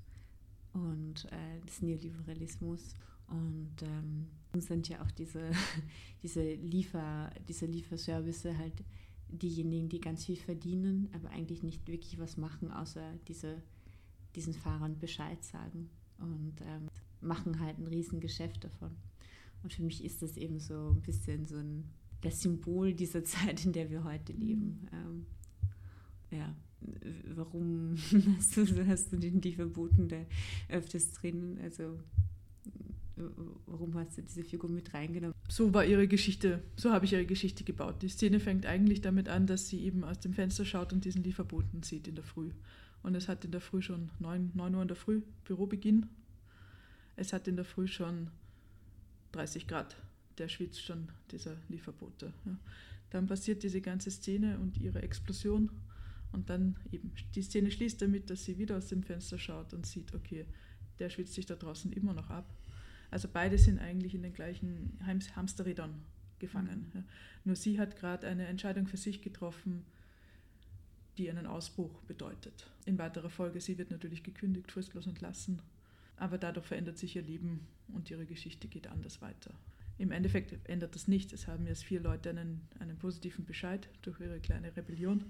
[0.72, 2.96] und äh, des Neoliberalismus.
[3.28, 4.28] Und ähm,
[4.62, 5.52] sind ja auch diese,
[6.24, 8.86] diese, Liefer, diese Lieferservice halt
[9.34, 13.62] diejenigen, die ganz viel verdienen, aber eigentlich nicht wirklich was machen, außer diese,
[14.36, 16.90] diesen Fahrern Bescheid sagen und ähm,
[17.22, 18.92] machen halt ein Riesengeschäft davon.
[19.64, 21.86] Und für mich ist das eben so ein bisschen so ein,
[22.22, 24.88] das Symbol dieser Zeit, in der wir heute leben.
[24.92, 25.26] Ähm,
[26.32, 26.56] ja,
[27.36, 27.96] warum
[28.38, 30.18] hast du, hast du den die Verboten da
[30.70, 31.58] öfters drin?
[31.62, 32.00] Also
[33.66, 35.33] warum hast du diese Figur mit reingenommen?
[35.54, 38.02] So war ihre Geschichte, so habe ich ihre Geschichte gebaut.
[38.02, 41.24] Die Szene fängt eigentlich damit an, dass sie eben aus dem Fenster schaut und diesen
[41.24, 42.50] Lieferboten sieht in der Früh.
[43.04, 46.08] Und es hat in der Früh schon 9, 9 Uhr in der Früh, Bürobeginn.
[47.18, 48.32] Es hat in der Früh schon
[49.34, 49.96] 30 Grad.
[50.40, 52.34] Der schwitzt schon, dieser Lieferbote.
[52.48, 52.58] Ja.
[53.12, 55.70] Dann passiert diese ganze Szene und ihre Explosion.
[56.32, 59.86] Und dann eben, die Szene schließt damit, dass sie wieder aus dem Fenster schaut und
[59.86, 60.48] sieht, okay,
[60.98, 62.52] der schwitzt sich da draußen immer noch ab.
[63.14, 64.98] Also beide sind eigentlich in den gleichen
[65.36, 66.02] Hamsterrädern
[66.40, 66.88] gefangen.
[66.92, 67.00] Mhm.
[67.00, 67.04] Ja.
[67.44, 69.86] Nur sie hat gerade eine Entscheidung für sich getroffen,
[71.20, 72.72] die einen Ausbruch bedeutet.
[72.88, 75.62] In weiterer Folge, sie wird natürlich gekündigt, fristlos entlassen,
[76.18, 79.54] aber dadurch verändert sich ihr Leben und ihre Geschichte geht anders weiter.
[80.00, 81.34] im Endeffekt ändert das nichts.
[81.34, 85.24] Es haben jetzt vier Leute einen, einen positiven Bescheid durch ihre kleine Rebellion.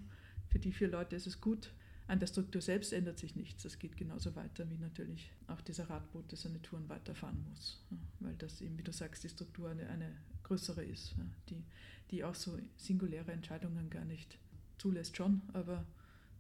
[0.48, 1.74] Für die vier Leute ist es gut.
[2.08, 3.64] An der Struktur selbst ändert sich nichts.
[3.64, 7.82] Das geht genauso weiter, wie natürlich auch dieser Radboot, das seine Touren weiterfahren muss.
[8.20, 10.12] Weil das eben, wie du sagst, die Struktur eine, eine
[10.44, 11.16] größere ist,
[11.50, 11.64] die,
[12.12, 14.38] die auch so singuläre Entscheidungen gar nicht
[14.78, 15.86] zulässt schon, aber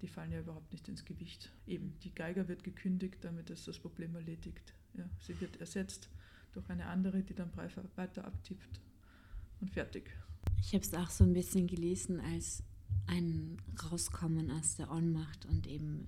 [0.02, 1.50] die fallen ja überhaupt nicht ins Gewicht.
[1.66, 4.74] Eben, die Geiger wird gekündigt, damit ist das Problem erledigt.
[4.96, 6.10] Ja, sie wird ersetzt
[6.52, 8.82] durch eine andere, die dann weiter abtippt
[9.62, 10.12] und fertig.
[10.60, 12.64] Ich habe es auch so ein bisschen gelesen als
[13.08, 16.08] ein Rauskommen aus der Ohnmacht und eben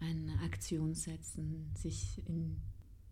[0.00, 2.56] eine Aktion setzen, sich in,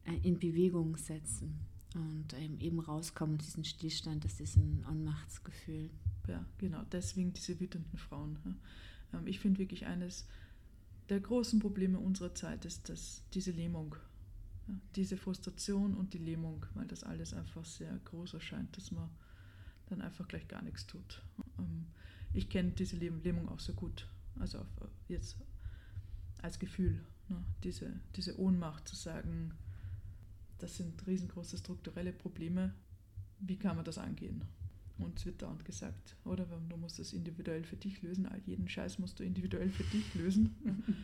[0.04, 1.58] äh, in Bewegung setzen
[1.94, 5.90] und ähm, eben rauskommen, diesen Stillstand, das ist ein Ohnmachtsgefühl.
[6.26, 8.38] Ja, genau, deswegen diese wütenden Frauen.
[9.12, 10.26] Ähm, ich finde wirklich eines
[11.08, 13.94] der großen Probleme unserer Zeit ist dass diese Lähmung,
[14.96, 19.10] diese Frustration und die Lähmung, weil das alles einfach sehr groß erscheint, dass man
[19.86, 21.22] dann einfach gleich gar nichts tut.
[22.34, 24.08] Ich kenne diese Lähmung auch sehr gut.
[24.38, 25.36] Also äh, jetzt
[26.42, 27.42] als Gefühl, ne?
[27.62, 29.54] diese, diese Ohnmacht zu sagen,
[30.58, 32.74] das sind riesengroße strukturelle Probleme,
[33.38, 34.44] wie kann man das angehen?
[34.98, 38.68] Und es wird dauernd gesagt, oder du musst das individuell für dich lösen, all jeden
[38.68, 40.54] Scheiß musst du individuell für dich lösen.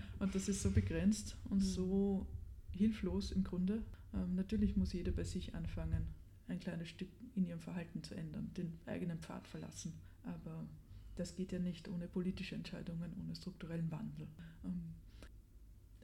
[0.19, 1.63] und das ist so begrenzt und mhm.
[1.63, 2.27] so
[2.71, 3.83] hilflos im Grunde.
[4.15, 6.07] Ähm, natürlich muss jeder bei sich anfangen,
[6.47, 9.93] ein kleines Stück in ihrem Verhalten zu ändern, den eigenen Pfad verlassen.
[10.23, 10.69] Aber
[11.17, 14.27] das geht ja nicht ohne politische Entscheidungen, ohne strukturellen Wandel.
[14.65, 14.95] Ähm,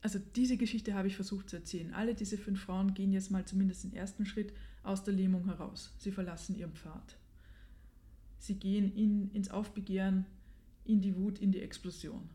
[0.03, 1.93] also diese Geschichte habe ich versucht zu erzählen.
[1.93, 4.53] Alle diese fünf Frauen gehen jetzt mal zumindest den ersten Schritt
[4.83, 5.95] aus der Lähmung heraus.
[5.99, 7.17] Sie verlassen ihren Pfad.
[8.39, 10.27] Sie gehen in, ins Aufbegehren,
[10.85, 12.29] in die Wut, in die Explosion.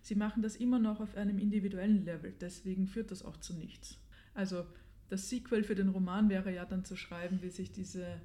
[0.00, 3.98] Sie machen das immer noch auf einem individuellen Level, deswegen führt das auch zu nichts.
[4.32, 4.64] Also
[5.10, 8.20] das Sequel für den Roman wäre ja dann zu schreiben, wie sich diese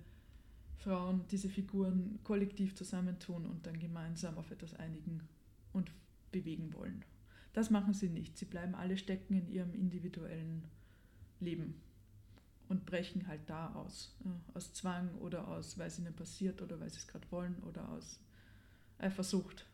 [0.77, 5.27] Frauen, diese Figuren kollektiv zusammentun und dann gemeinsam auf etwas einigen
[5.73, 5.91] und
[6.31, 7.03] bewegen wollen.
[7.53, 8.37] Das machen sie nicht.
[8.37, 10.65] Sie bleiben alle stecken in ihrem individuellen
[11.39, 11.81] Leben
[12.67, 14.15] und brechen halt da aus.
[14.53, 17.87] Aus Zwang oder aus, weil es ihnen passiert oder weil sie es gerade wollen oder
[17.89, 18.19] aus
[18.97, 19.65] Eifersucht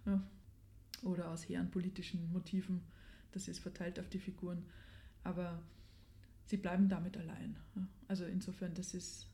[1.01, 2.81] oder aus hehren politischen Motiven.
[3.31, 4.65] Das ist verteilt auf die Figuren.
[5.23, 5.61] Aber
[6.45, 7.57] sie bleiben damit allein.
[8.07, 9.27] Also insofern, das ist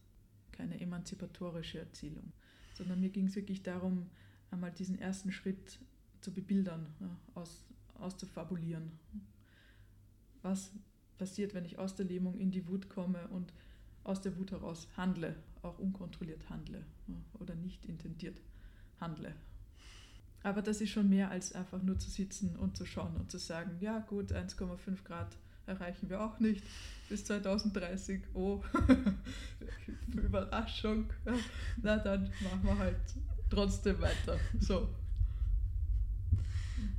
[0.58, 2.34] keine emanzipatorische Erzählung,
[2.74, 4.10] sondern mir ging es wirklich darum,
[4.51, 5.80] einmal diesen ersten Schritt
[6.22, 6.88] zu bebildern,
[7.36, 7.66] aus,
[7.99, 8.91] auszufabulieren.
[10.41, 10.72] Was
[11.18, 13.53] passiert, wenn ich aus der Lähmung in die Wut komme und
[14.03, 16.84] aus der Wut heraus handle, auch unkontrolliert handle
[17.39, 18.39] oder nicht intendiert
[18.99, 19.34] handle.
[20.43, 23.38] Aber das ist schon mehr als einfach nur zu sitzen und zu schauen und zu
[23.38, 25.36] sagen, ja gut, 1,5 Grad
[25.66, 26.64] erreichen wir auch nicht
[27.10, 28.22] bis 2030.
[28.34, 28.62] Oh,
[30.14, 31.05] Überraschung.
[31.82, 32.97] Na dann machen wir halt
[33.49, 34.39] trotzdem weiter.
[34.60, 34.89] So.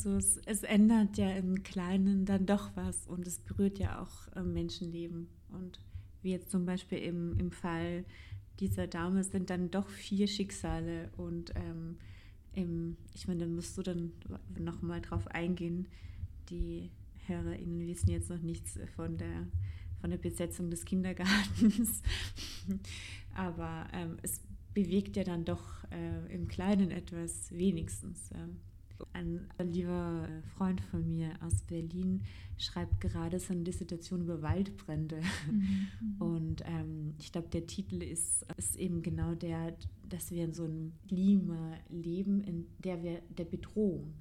[0.01, 4.37] So, es, es, ändert ja im Kleinen dann doch was und es berührt ja auch
[4.37, 5.29] äh, Menschenleben.
[5.51, 5.81] Und
[6.23, 8.05] wie jetzt zum Beispiel im, im Fall
[8.61, 11.97] dieser Dame sind dann doch vier Schicksale und ähm,
[12.53, 14.13] im, ich meine, dann musst du dann
[14.59, 15.87] nochmal drauf eingehen,
[16.51, 16.91] die
[17.27, 19.47] HörerInnen wissen jetzt noch nichts von der,
[20.01, 22.03] von der Besetzung des Kindergartens.
[23.35, 24.41] Aber ähm, es
[24.75, 28.31] bewegt ja dann doch äh, im Kleinen etwas wenigstens.
[28.31, 28.49] Ja.
[29.13, 32.23] Ein lieber Freund von mir aus Berlin
[32.57, 35.21] schreibt gerade seine Dissertation über Waldbrände.
[35.51, 35.89] Mhm.
[36.19, 39.77] Und ähm, ich glaube, der Titel ist, ist eben genau der,
[40.09, 44.15] dass wir in so einem Klima leben, in der wir der Bedrohung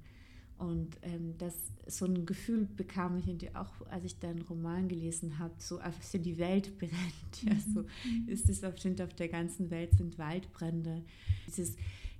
[0.58, 1.54] und ähm, das,
[1.86, 6.02] so ein Gefühl bekam ich irgendwie auch, als ich deinen Roman gelesen habe, so einfach
[6.02, 7.42] so die Welt brennt.
[7.42, 8.28] Ja, so mhm.
[8.28, 11.04] ist es auf, auf der ganzen Welt sind Waldbrände.
[11.46, 11.76] Dieses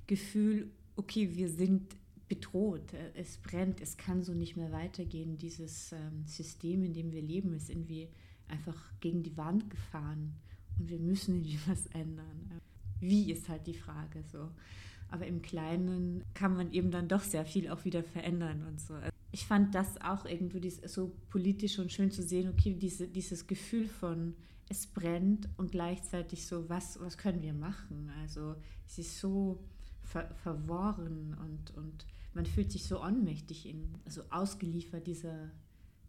[0.06, 1.96] Gefühl, okay, wir sind
[2.28, 5.36] bedroht, äh, es brennt, es kann so nicht mehr weitergehen.
[5.36, 8.08] Dieses ähm, System, in dem wir leben, ist irgendwie
[8.46, 10.34] einfach gegen die Wand gefahren
[10.78, 12.60] und wir müssen irgendwie was ändern.
[13.00, 14.48] Wie ist halt die Frage so.
[15.10, 18.94] Aber im Kleinen kann man eben dann doch sehr viel auch wieder verändern und so.
[19.30, 23.88] Ich fand das auch irgendwie so politisch und schön zu sehen, okay, diese, dieses Gefühl
[23.88, 24.34] von
[24.68, 28.10] es brennt und gleichzeitig so, was, was können wir machen?
[28.20, 28.54] Also
[28.86, 29.58] es ist so
[30.02, 35.50] ver verworren und, und man fühlt sich so ohnmächtig in, also ausgeliefert dieser,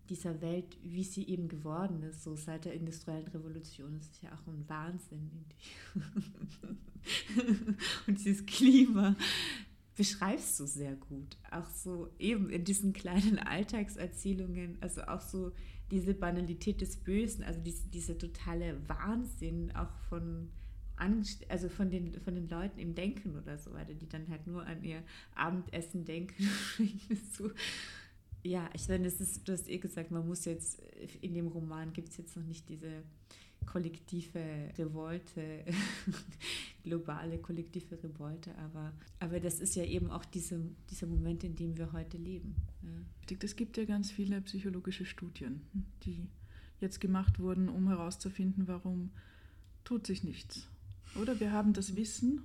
[0.10, 3.94] dieser Welt, wie sie eben geworden ist, so seit der industriellen Revolution.
[3.98, 5.32] Das ist ja auch ein Wahnsinn.
[8.08, 9.16] Und dieses Klima
[9.96, 11.38] beschreibst du sehr gut.
[11.52, 15.52] Auch so eben in diesen kleinen Alltagserzählungen, also auch so
[15.92, 20.50] diese Banalität des Bösen, also diese, dieser totale Wahnsinn auch von
[21.48, 24.66] also von den, von den Leuten im Denken oder so weiter, die dann halt nur
[24.66, 25.02] an ihr
[25.34, 26.50] Abendessen denken.
[27.38, 27.52] so.
[28.44, 30.82] Ja, ich meine, das ist, du hast eh gesagt, man muss jetzt,
[31.22, 33.04] in dem Roman gibt es jetzt noch nicht diese
[33.66, 35.66] kollektive Revolte,
[36.84, 40.60] globale kollektive Revolte, aber, aber das ist ja eben auch diese,
[40.90, 42.56] dieser Moment, in dem wir heute leben.
[42.82, 43.38] Ja.
[43.42, 45.62] Es gibt ja ganz viele psychologische Studien,
[46.04, 46.28] die
[46.80, 49.12] jetzt gemacht wurden, um herauszufinden, warum
[49.84, 50.68] tut sich nichts.
[51.22, 52.42] Oder wir haben das Wissen,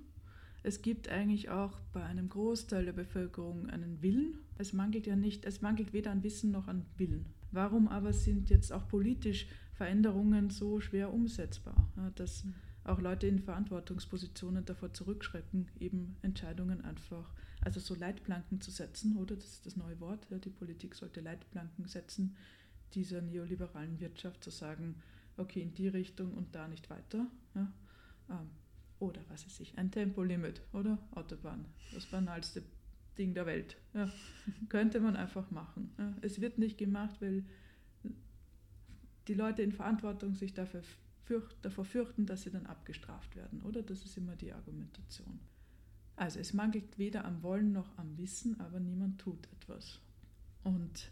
[0.64, 4.38] es gibt eigentlich auch bei einem Großteil der Bevölkerung einen Willen.
[4.56, 7.26] Es mangelt ja nicht, es mangelt weder an Wissen noch an Willen.
[7.52, 12.54] Warum aber sind jetzt auch politisch Veränderungen so schwer umsetzbar, dass mhm.
[12.82, 19.36] auch Leute in Verantwortungspositionen davor zurückschrecken, eben Entscheidungen einfach, also so Leitplanken zu setzen, oder?
[19.36, 20.26] Das ist das neue Wort.
[20.30, 22.36] Die Politik sollte Leitplanken setzen,
[22.94, 24.94] dieser neoliberalen Wirtschaft zu sagen,
[25.36, 27.26] okay, in die Richtung und da nicht weiter.
[27.54, 27.70] Ja?
[29.04, 32.62] Oder was weiß ich, ein Tempolimit oder Autobahn, das banalste
[33.18, 33.76] Ding der Welt.
[33.92, 34.10] Ja?
[34.70, 35.92] Könnte man einfach machen.
[35.98, 36.14] Ja?
[36.22, 37.44] Es wird nicht gemacht, weil
[39.28, 40.82] die Leute in Verantwortung sich dafür
[41.24, 43.82] fürcht, davor fürchten, dass sie dann abgestraft werden, oder?
[43.82, 45.38] Das ist immer die Argumentation.
[46.16, 50.00] Also es mangelt weder am Wollen noch am Wissen, aber niemand tut etwas.
[50.62, 51.10] Und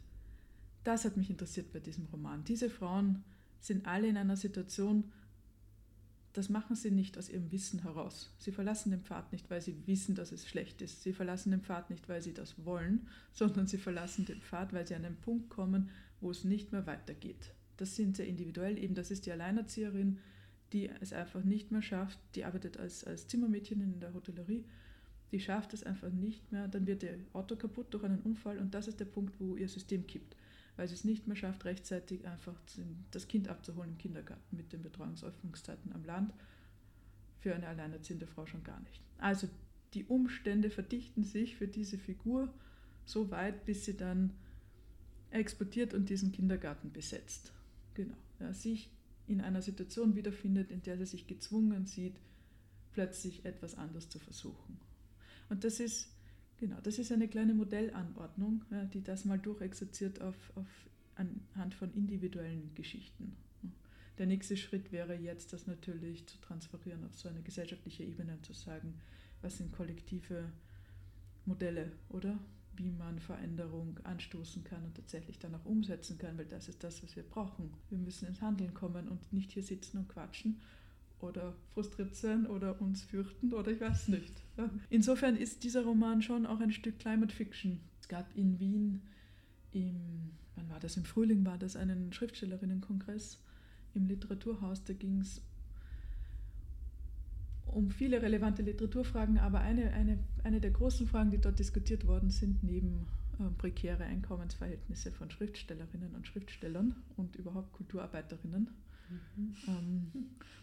[0.84, 2.44] das hat mich interessiert bei diesem Roman.
[2.44, 3.22] Diese Frauen
[3.60, 5.12] sind alle in einer Situation,
[6.32, 8.34] das machen sie nicht aus ihrem Wissen heraus.
[8.38, 11.02] Sie verlassen den Pfad nicht, weil sie wissen, dass es schlecht ist.
[11.02, 14.86] Sie verlassen den Pfad nicht, weil sie das wollen, sondern sie verlassen den Pfad, weil
[14.86, 17.52] sie an einen Punkt kommen, wo es nicht mehr weitergeht.
[17.76, 18.78] Das sind sehr individuell.
[18.78, 20.18] Eben, das ist die Alleinerzieherin,
[20.72, 22.18] die es einfach nicht mehr schafft.
[22.34, 24.64] Die arbeitet als, als Zimmermädchen in der Hotellerie.
[25.32, 26.66] Die schafft es einfach nicht mehr.
[26.68, 29.68] Dann wird ihr Auto kaputt durch einen Unfall und das ist der Punkt, wo ihr
[29.68, 30.36] System kippt
[30.76, 32.54] weil sie es nicht mehr schafft, rechtzeitig einfach
[33.10, 36.32] das Kind abzuholen im Kindergarten mit den Betreuungsöffnungszeiten am Land.
[37.40, 39.02] Für eine alleinerziehende Frau schon gar nicht.
[39.18, 39.48] Also
[39.94, 42.52] die Umstände verdichten sich für diese Figur
[43.04, 44.32] so weit, bis sie dann
[45.30, 47.52] exportiert und diesen Kindergarten besetzt.
[47.94, 48.16] Genau.
[48.38, 48.90] Ja, sich
[49.26, 52.16] in einer Situation wiederfindet, in der sie sich gezwungen sieht,
[52.92, 54.78] plötzlich etwas anderes zu versuchen.
[55.48, 56.12] Und das ist
[56.62, 60.68] Genau, das ist eine kleine Modellanordnung, die das mal durchexerziert auf, auf,
[61.16, 63.34] anhand von individuellen Geschichten.
[64.16, 68.46] Der nächste Schritt wäre jetzt, das natürlich zu transferieren auf so eine gesellschaftliche Ebene und
[68.46, 68.94] zu sagen,
[69.40, 70.52] was sind kollektive
[71.46, 72.38] Modelle, oder?
[72.76, 77.02] Wie man Veränderung anstoßen kann und tatsächlich dann auch umsetzen kann, weil das ist das,
[77.02, 77.74] was wir brauchen.
[77.90, 80.60] Wir müssen ins Handeln kommen und nicht hier sitzen und quatschen
[81.18, 84.41] oder frustriert sein oder uns fürchten oder ich weiß nicht.
[84.90, 87.80] Insofern ist dieser Roman schon auch ein Stück Climate Fiction.
[88.00, 89.02] Es gab in Wien
[89.72, 93.42] im, wann war das, im Frühling war das, einen Schriftstellerinnenkongress
[93.94, 95.42] im Literaturhaus, da ging es
[97.66, 102.30] um viele relevante Literaturfragen, aber eine, eine, eine der großen Fragen, die dort diskutiert worden
[102.30, 103.06] sind, neben
[103.38, 108.68] äh, prekäre Einkommensverhältnisse von Schriftstellerinnen und Schriftstellern und überhaupt Kulturarbeiterinnen,
[109.36, 109.54] Mhm.
[109.66, 110.12] Ähm,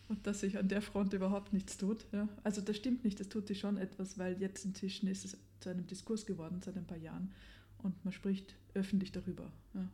[0.07, 2.05] und dass sich an der Front überhaupt nichts tut.
[2.11, 2.27] Ja.
[2.43, 5.69] Also das stimmt nicht, das tut sich schon etwas, weil jetzt inzwischen ist es zu
[5.69, 7.31] einem Diskurs geworden seit ein paar Jahren
[7.77, 9.51] und man spricht öffentlich darüber.
[9.73, 9.87] Ja.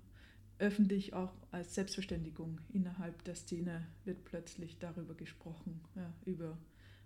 [0.57, 6.57] Öffentlich auch als Selbstverständigung innerhalb der Szene wird plötzlich darüber gesprochen, ja, über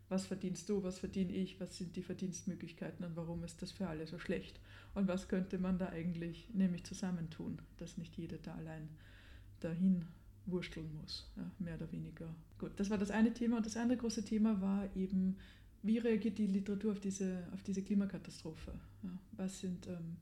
[0.08, 3.88] was verdienst du, was verdiene ich, was sind die Verdienstmöglichkeiten und warum ist das für
[3.88, 4.60] alle so schlecht
[4.96, 8.90] und was könnte man da eigentlich nämlich zusammentun, dass nicht jeder da allein
[9.60, 10.06] dahin
[10.52, 12.34] wursteln muss, ja, mehr oder weniger.
[12.58, 13.58] Gut, das war das eine Thema.
[13.58, 15.38] Und das andere große Thema war eben,
[15.82, 18.74] wie reagiert die Literatur auf diese, auf diese Klimakatastrophe?
[19.04, 20.18] Ja, was sind, ähm,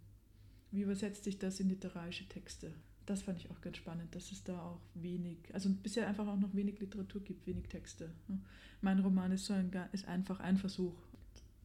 [0.72, 2.74] wie übersetzt sich das in literarische Texte?
[3.06, 6.40] Das fand ich auch ganz spannend, dass es da auch wenig, also bisher einfach auch
[6.40, 8.12] noch wenig Literatur gibt, wenig Texte.
[8.28, 8.38] Ja.
[8.82, 10.94] Mein Roman ist, so ein, ist einfach ein Versuch.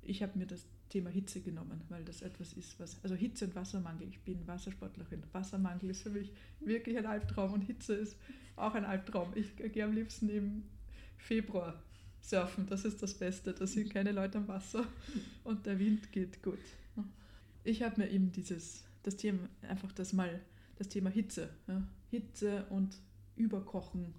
[0.02, 3.54] Ich habe mir das Thema Hitze genommen, weil das etwas ist, was, also Hitze und
[3.54, 5.22] Wassermangel, ich bin Wassersportlerin.
[5.32, 6.30] Wassermangel ist für mich
[6.60, 8.14] wirklich ein Albtraum und Hitze ist
[8.56, 9.32] auch ein Albtraum.
[9.34, 10.64] Ich gehe am liebsten im
[11.16, 11.82] Februar
[12.20, 13.54] surfen, das ist das Beste.
[13.54, 14.86] Da sind keine Leute am Wasser
[15.44, 16.58] und der Wind geht gut.
[17.64, 20.40] Ich habe mir eben dieses, das Thema, einfach das mal,
[20.76, 22.98] das Thema Hitze, ja, Hitze und
[23.34, 24.12] Überkochen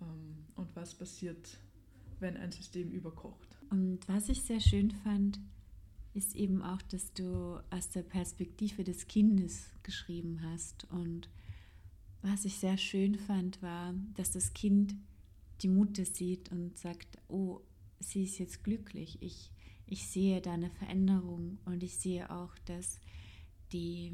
[0.00, 1.58] ähm, und was passiert,
[2.18, 3.58] wenn ein System überkocht.
[3.68, 5.38] Und was ich sehr schön fand,
[6.16, 10.86] ist eben auch, dass du aus der Perspektive des Kindes geschrieben hast.
[10.90, 11.28] Und
[12.22, 14.94] was ich sehr schön fand, war, dass das Kind
[15.60, 17.60] die Mutter sieht und sagt, oh,
[18.00, 19.18] sie ist jetzt glücklich.
[19.20, 19.50] Ich,
[19.86, 22.98] ich sehe da eine Veränderung und ich sehe auch, dass
[23.72, 24.12] die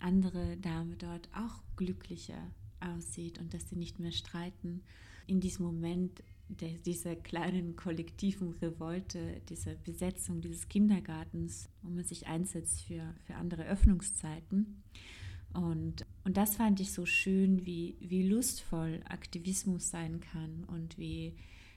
[0.00, 4.82] andere Dame dort auch glücklicher aussieht und dass sie nicht mehr streiten.
[5.26, 12.26] In diesem Moment der, dieser kleinen kollektiven Revolte, dieser Besetzung dieses Kindergartens, wo man sich
[12.26, 14.82] einsetzt für, für andere Öffnungszeiten.
[15.52, 21.34] Und, und das fand ich so schön, wie, wie lustvoll Aktivismus sein kann und wie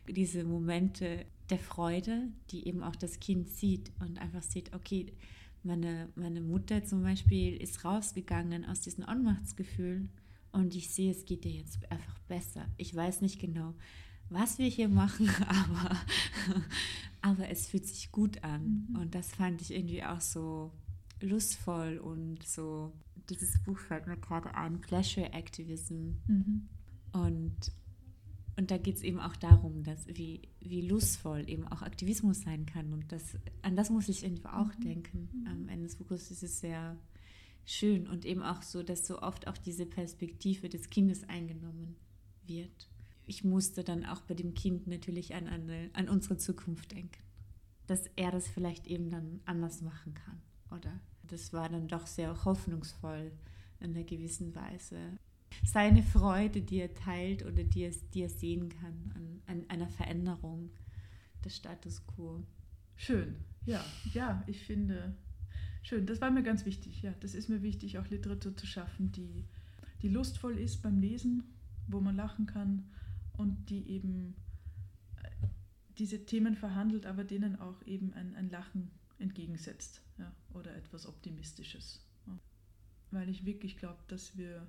[0.07, 5.13] diese Momente der Freude, die eben auch das Kind sieht und einfach sieht, okay,
[5.63, 10.09] meine, meine Mutter zum Beispiel ist rausgegangen aus diesem Ohnmachtsgefühl
[10.51, 12.65] und ich sehe, es geht ihr jetzt einfach besser.
[12.77, 13.73] Ich weiß nicht genau,
[14.29, 15.97] was wir hier machen, aber,
[17.21, 18.87] aber es fühlt sich gut an.
[18.89, 18.99] Mhm.
[18.99, 20.71] Und das fand ich irgendwie auch so
[21.21, 22.93] lustvoll und so.
[23.29, 26.13] Dieses Buch fällt mir gerade ein, Pleasure Activism.
[26.27, 26.69] Mhm.
[27.11, 27.71] Und,
[28.55, 32.65] und da geht es eben auch darum, dass wie, wie lustvoll eben auch Aktivismus sein
[32.65, 32.93] kann.
[32.93, 34.83] Und das, an das muss ich irgendwie auch mhm.
[34.83, 35.29] denken.
[35.31, 35.47] Mhm.
[35.47, 36.97] Am Ende des Buches ist es sehr
[37.65, 41.95] schön und eben auch so, dass so oft auch diese Perspektive des Kindes eingenommen
[42.47, 42.89] wird.
[43.29, 47.21] Ich musste dann auch bei dem Kind natürlich an, eine, an unsere Zukunft denken,
[47.85, 50.41] dass er das vielleicht eben dann anders machen kann,
[50.75, 50.99] oder?
[51.27, 53.31] Das war dann doch sehr hoffnungsvoll
[53.81, 54.97] in einer gewissen Weise.
[55.63, 59.89] Seine Freude, die er teilt oder die er, die er sehen kann an, an einer
[59.89, 60.71] Veränderung
[61.45, 62.41] des Status quo.
[62.95, 63.35] Schön,
[63.67, 65.15] ja, ja, ich finde,
[65.83, 67.03] Schön, das war mir ganz wichtig.
[67.03, 69.45] Ja, das ist mir wichtig, auch Literatur zu schaffen, die,
[70.01, 71.43] die lustvoll ist beim Lesen,
[71.87, 72.89] wo man lachen kann
[73.39, 74.35] und die eben
[75.15, 75.47] äh,
[75.97, 82.05] diese Themen verhandelt, aber denen auch eben ein, ein Lachen entgegensetzt ja, oder etwas Optimistisches.
[82.27, 82.39] Ja.
[83.11, 84.67] Weil ich wirklich glaube, dass wir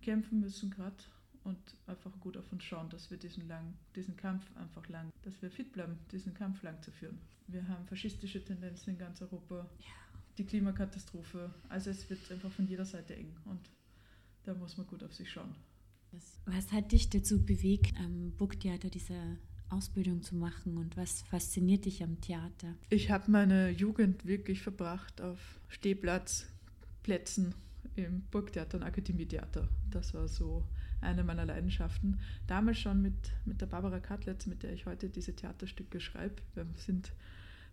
[0.00, 0.96] kämpfen müssen gerade
[1.44, 5.42] und einfach gut auf uns schauen, dass wir diesen, lang, diesen Kampf einfach lang, dass
[5.42, 7.18] wir fit bleiben, diesen Kampf lang zu führen.
[7.48, 9.68] Wir haben faschistische Tendenzen in ganz Europa.
[9.78, 10.02] Ja
[10.38, 11.52] die Klimakatastrophe.
[11.68, 13.60] Also es wird einfach von jeder Seite eng und
[14.44, 15.54] da muss man gut auf sich schauen.
[16.44, 19.38] Was hat dich dazu bewegt, am Burgtheater diese
[19.68, 22.74] Ausbildung zu machen und was fasziniert dich am Theater?
[22.90, 27.54] Ich habe meine Jugend wirklich verbracht auf Stehplatzplätzen
[27.96, 29.68] im Burgtheater und Akademietheater.
[29.90, 30.64] Das war so
[31.00, 32.20] eine meiner Leidenschaften.
[32.46, 36.36] Damals schon mit, mit der Barbara Katlitz, mit der ich heute diese Theaterstücke schreibe.
[36.54, 37.12] Wir sind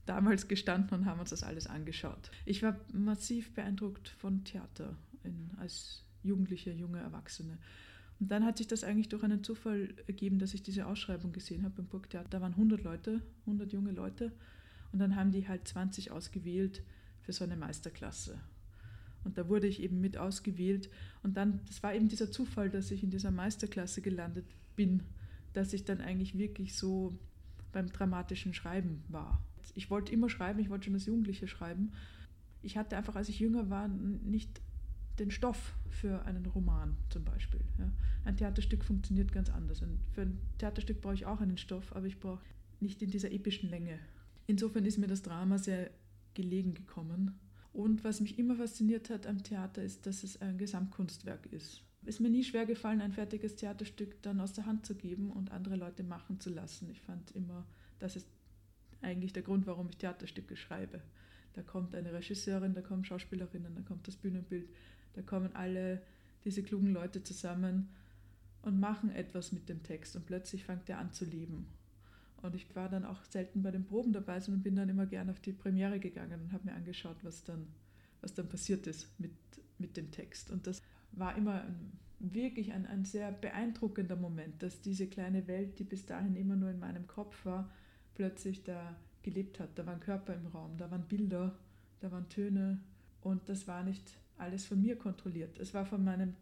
[0.06, 2.32] damals gestanden und haben uns das alles angeschaut.
[2.46, 7.58] Ich war massiv beeindruckt von Theater in, als Jugendliche, junge Erwachsene.
[8.20, 11.64] Und dann hat sich das eigentlich durch einen Zufall ergeben, dass ich diese Ausschreibung gesehen
[11.64, 12.30] habe beim Burgtheater.
[12.30, 14.32] Da waren 100 Leute, 100 junge Leute.
[14.92, 16.84] Und dann haben die halt 20 ausgewählt
[17.22, 18.40] für so eine Meisterklasse.
[19.24, 20.90] Und da wurde ich eben mit ausgewählt.
[21.24, 24.46] Und dann, das war eben dieser Zufall, dass ich in dieser Meisterklasse gelandet
[24.76, 25.04] bin,
[25.54, 27.14] dass ich dann eigentlich wirklich so
[27.72, 29.42] beim dramatischen Schreiben war
[29.76, 31.92] ich wollte immer schreiben, ich wollte schon als Jugendliche schreiben.
[32.62, 34.62] Ich hatte einfach, als ich jünger war, nicht
[35.20, 37.62] den Stoff für einen Roman zum Beispiel.
[37.78, 37.92] Ja.
[38.26, 39.82] Ein Theaterstück funktioniert ganz anders.
[39.82, 42.44] Und für ein Theaterstück brauche ich auch einen Stoff, aber ich brauche
[42.80, 44.00] nicht in dieser epischen Länge.
[44.48, 45.92] Insofern ist mir das Drama sehr
[46.34, 47.40] gelegen gekommen.
[47.74, 51.84] Und was mich immer fasziniert hat am Theater, ist, dass es ein Gesamtkunstwerk ist.
[52.04, 55.32] Es ist mir nie schwer gefallen, ein fertiges Theaterstück dann aus der Hand zu geben
[55.32, 56.90] und andere Leute machen zu lassen.
[56.90, 57.66] Ich fand immer,
[58.00, 58.26] dass es
[59.02, 61.02] eigentlich der Grund, warum ich Theaterstücke schreibe.
[61.54, 64.70] Da kommt eine Regisseurin, da kommen Schauspielerinnen, da kommt das Bühnenbild,
[65.20, 66.02] da kommen alle
[66.46, 67.90] diese klugen Leute zusammen
[68.62, 71.68] und machen etwas mit dem Text und plötzlich fängt er an zu leben.
[72.42, 75.30] Und ich war dann auch selten bei den Proben dabei, sondern bin dann immer gern
[75.30, 77.68] auf die Premiere gegangen und habe mir angeschaut, was dann,
[78.22, 79.34] was dann passiert ist mit,
[79.78, 80.52] mit dem Text.
[80.52, 85.80] Und das war immer ein, wirklich ein, ein sehr beeindruckender Moment, dass diese kleine Welt,
[85.80, 87.70] die bis dahin immer nur in meinem Kopf war,
[88.16, 89.78] plötzlich da gelebt hat.
[89.78, 91.58] Da waren Körper im Raum, da waren Bilder,
[92.00, 92.80] da waren Töne
[93.20, 95.60] und das war nicht alles von mir kontrolliert.
[95.60, 96.36] Es war von meinem,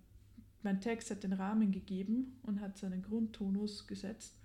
[0.64, 4.38] mein Text hat den Rahmen gegeben und hat seinen Grundtonus gesetzt,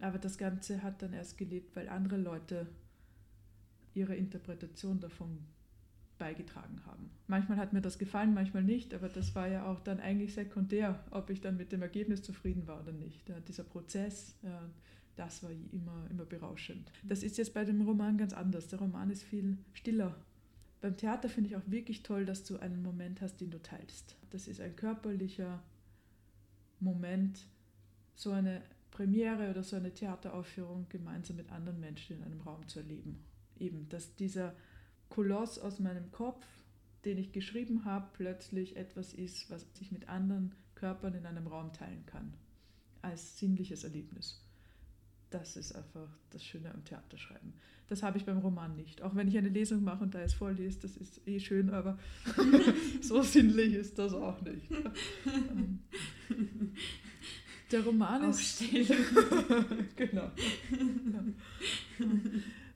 [0.00, 2.66] aber das Ganze hat dann erst gelebt, weil andere Leute
[3.94, 5.38] ihre Interpretation davon
[6.18, 7.10] beigetragen haben.
[7.28, 11.02] Manchmal hat mir das gefallen, manchmal nicht, aber das war ja auch dann eigentlich sekundär,
[11.10, 13.28] ob ich dann mit dem Ergebnis zufrieden war oder nicht.
[13.28, 14.68] Ja, dieser Prozess, ja,
[15.16, 16.92] das war immer, immer berauschend.
[17.02, 18.68] Das ist jetzt bei dem Roman ganz anders.
[18.68, 20.14] Der Roman ist viel stiller.
[20.80, 24.16] Beim Theater finde ich auch wirklich toll, dass du einen Moment hast, den du teilst.
[24.30, 25.62] Das ist ein körperlicher
[26.78, 27.46] Moment,
[28.14, 32.80] so eine Premiere oder so eine Theateraufführung gemeinsam mit anderen Menschen in einem Raum zu
[32.80, 33.24] erleben.
[33.58, 34.54] Eben, dass dieser
[35.08, 36.46] Koloss aus meinem Kopf,
[37.04, 41.72] den ich geschrieben habe, plötzlich etwas ist, was ich mit anderen Körpern in einem Raum
[41.72, 42.34] teilen kann,
[43.02, 44.47] als sinnliches Erlebnis
[45.30, 47.52] das ist einfach das Schöne am Theaterschreiben.
[47.88, 49.02] Das habe ich beim Roman nicht.
[49.02, 51.98] Auch wenn ich eine Lesung mache und da es vorlese, das ist eh schön, aber
[53.00, 54.68] so sinnlich ist das auch nicht.
[57.70, 58.62] Der Roman ist.
[59.96, 60.30] genau.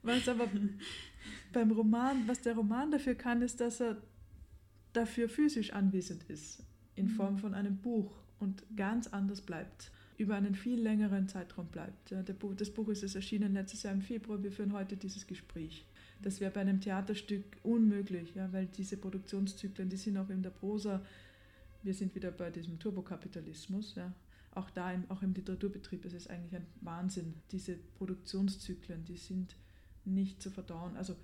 [0.01, 0.47] Was aber
[1.51, 3.97] beim Roman, was der Roman dafür kann, ist, dass er
[4.93, 6.63] dafür physisch anwesend ist,
[6.95, 7.11] in mhm.
[7.11, 9.91] Form von einem Buch und ganz anders bleibt,
[10.23, 12.15] über einen viel längeren Zeitraum bleibt.
[12.57, 15.85] Das Buch ist es erschienen letztes Jahr im Februar, wir führen heute dieses Gespräch.
[16.21, 20.51] Das wäre bei einem Theaterstück unmöglich, ja, weil diese Produktionszyklen, die sind auch in der
[20.51, 21.05] Prosa,
[21.83, 24.13] wir sind wieder bei diesem Turbokapitalismus, ja,
[24.55, 27.33] auch da, im, auch im Literaturbetrieb ist es eigentlich ein Wahnsinn.
[27.51, 29.55] Diese Produktionszyklen, die sind
[30.05, 30.95] nicht zu verdauen.
[30.95, 31.15] Also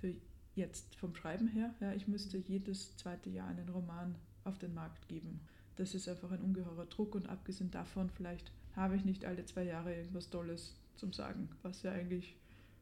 [0.00, 0.14] für
[0.54, 4.14] jetzt vom Schreiben her, ja, ich müsste jedes zweite Jahr einen Roman
[4.44, 5.40] auf den Markt geben.
[5.76, 9.64] Das ist einfach ein ungeheurer Druck und abgesehen davon, vielleicht habe ich nicht alle zwei
[9.64, 12.36] Jahre irgendwas Tolles zum Sagen, was ja eigentlich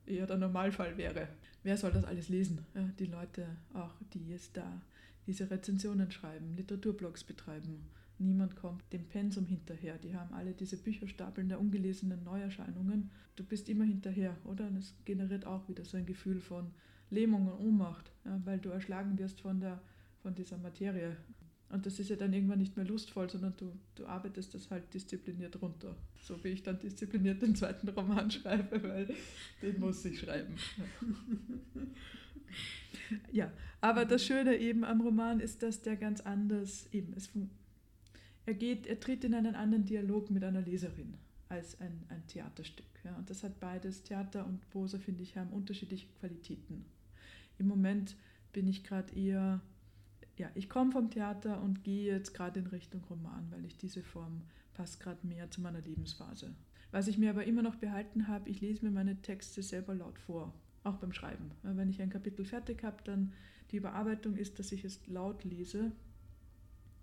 [0.07, 1.29] eher der Normalfall wäre.
[1.63, 2.65] Wer soll das alles lesen?
[2.75, 4.81] Ja, die Leute auch, die jetzt da
[5.27, 7.85] diese Rezensionen schreiben, Literaturblogs betreiben.
[8.19, 9.97] Niemand kommt dem Pensum hinterher.
[9.99, 13.11] Die haben alle diese Bücherstapeln der ungelesenen Neuerscheinungen.
[13.37, 14.67] Du bist immer hinterher, oder?
[14.67, 16.71] Und es generiert auch wieder so ein Gefühl von
[17.09, 19.81] Lähmung und Ohnmacht, ja, weil du erschlagen wirst von, der,
[20.23, 21.17] von dieser Materie.
[21.71, 24.93] Und das ist ja dann irgendwann nicht mehr lustvoll, sondern du, du arbeitest das halt
[24.93, 25.95] diszipliniert runter.
[26.21, 29.15] So wie ich dann diszipliniert den zweiten Roman schreibe, weil
[29.63, 30.55] den muss ich schreiben.
[33.33, 37.31] ja, aber das Schöne eben am Roman ist, dass der ganz anders eben, es,
[38.47, 41.15] er, geht, er tritt in einen anderen Dialog mit einer Leserin
[41.49, 42.87] als ein, ein Theaterstück.
[43.05, 43.15] Ja.
[43.17, 46.85] Und das hat beides, Theater und Prosa, finde ich, haben unterschiedliche Qualitäten.
[47.59, 48.17] Im Moment
[48.53, 49.61] bin ich gerade eher
[50.41, 54.03] ja, ich komme vom Theater und gehe jetzt gerade in Richtung Roman, weil ich diese
[54.03, 54.41] Form
[54.73, 56.55] passt gerade mehr zu meiner Lebensphase.
[56.93, 60.19] Was ich mir aber immer noch behalten habe, ich lese mir meine Texte selber laut
[60.19, 61.51] vor, auch beim Schreiben.
[61.63, 63.35] Wenn ich ein Kapitel fertig habe, dann
[63.71, 65.93] die Überarbeitung ist, dass ich es laut lese,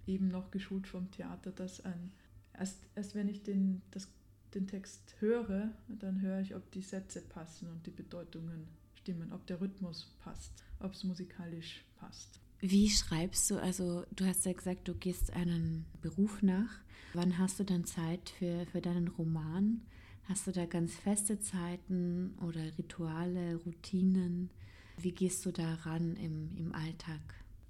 [0.07, 2.11] eben noch geschult vom Theater, dass ein,
[2.53, 4.11] erst, erst wenn ich den, das,
[4.55, 9.45] den Text höre, dann höre ich, ob die Sätze passen und die Bedeutungen stimmen, ob
[9.45, 12.39] der Rhythmus passt, ob es musikalisch passt.
[12.60, 13.58] Wie schreibst du?
[13.58, 16.80] Also du hast ja gesagt, du gehst einen Beruf nach.
[17.14, 19.82] Wann hast du dann Zeit für, für deinen Roman?
[20.24, 24.49] Hast du da ganz feste Zeiten oder Rituale, Routinen?
[24.97, 27.22] Wie gehst du da ran im, im Alltag?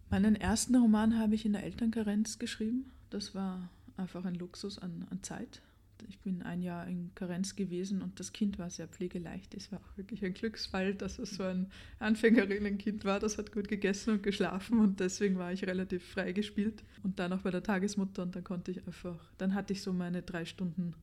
[0.10, 2.92] Meinen ersten Roman habe ich in der Elternkarenz geschrieben.
[3.10, 5.62] Das war einfach ein Luxus an, an Zeit
[6.08, 9.54] ich bin ein Jahr in Karenz gewesen und das Kind war sehr pflegeleicht.
[9.54, 13.20] Es war auch wirklich ein Glücksfall, dass es so ein Anfängerinnenkind war.
[13.20, 16.84] Das hat gut gegessen und geschlafen und deswegen war ich relativ frei gespielt.
[17.04, 19.94] Und dann auch bei der Tagesmutter und dann konnte ich einfach, dann hatte ich so
[19.94, 20.94] meine drei Stunden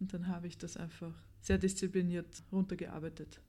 [0.00, 3.40] und dann habe ich das einfach sehr diszipliniert runtergearbeitet.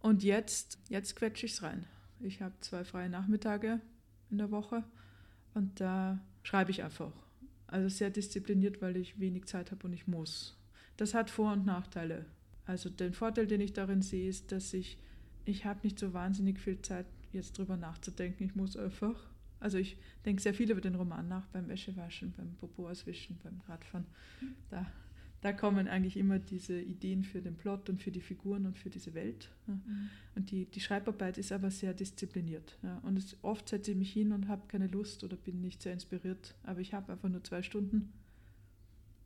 [0.00, 1.86] Und jetzt, jetzt quetsche ich es rein.
[2.20, 3.80] Ich habe zwei freie Nachmittage
[4.30, 4.84] in der Woche
[5.54, 7.12] und da schreibe ich einfach
[7.66, 10.58] also sehr diszipliniert, weil ich wenig Zeit habe und ich muss.
[10.96, 12.26] Das hat Vor- und Nachteile.
[12.66, 14.98] Also den Vorteil, den ich darin sehe, ist, dass ich,
[15.44, 18.44] ich habe nicht so wahnsinnig viel Zeit, jetzt drüber nachzudenken.
[18.44, 19.28] Ich muss einfach.
[19.60, 23.60] Also ich denke sehr viel über den Roman nach, beim Wäschewaschen, beim Popo auswischen, beim
[23.66, 24.06] Radfahren.
[24.70, 24.86] Da
[25.44, 28.88] da kommen eigentlich immer diese Ideen für den Plot und für die Figuren und für
[28.88, 29.50] diese Welt.
[29.66, 29.74] Ja.
[29.74, 30.08] Mhm.
[30.36, 32.78] Und die, die Schreibarbeit ist aber sehr diszipliniert.
[32.82, 32.96] Ja.
[33.02, 35.92] Und es, oft setze ich mich hin und habe keine Lust oder bin nicht sehr
[35.92, 38.14] inspiriert, aber ich habe einfach nur zwei Stunden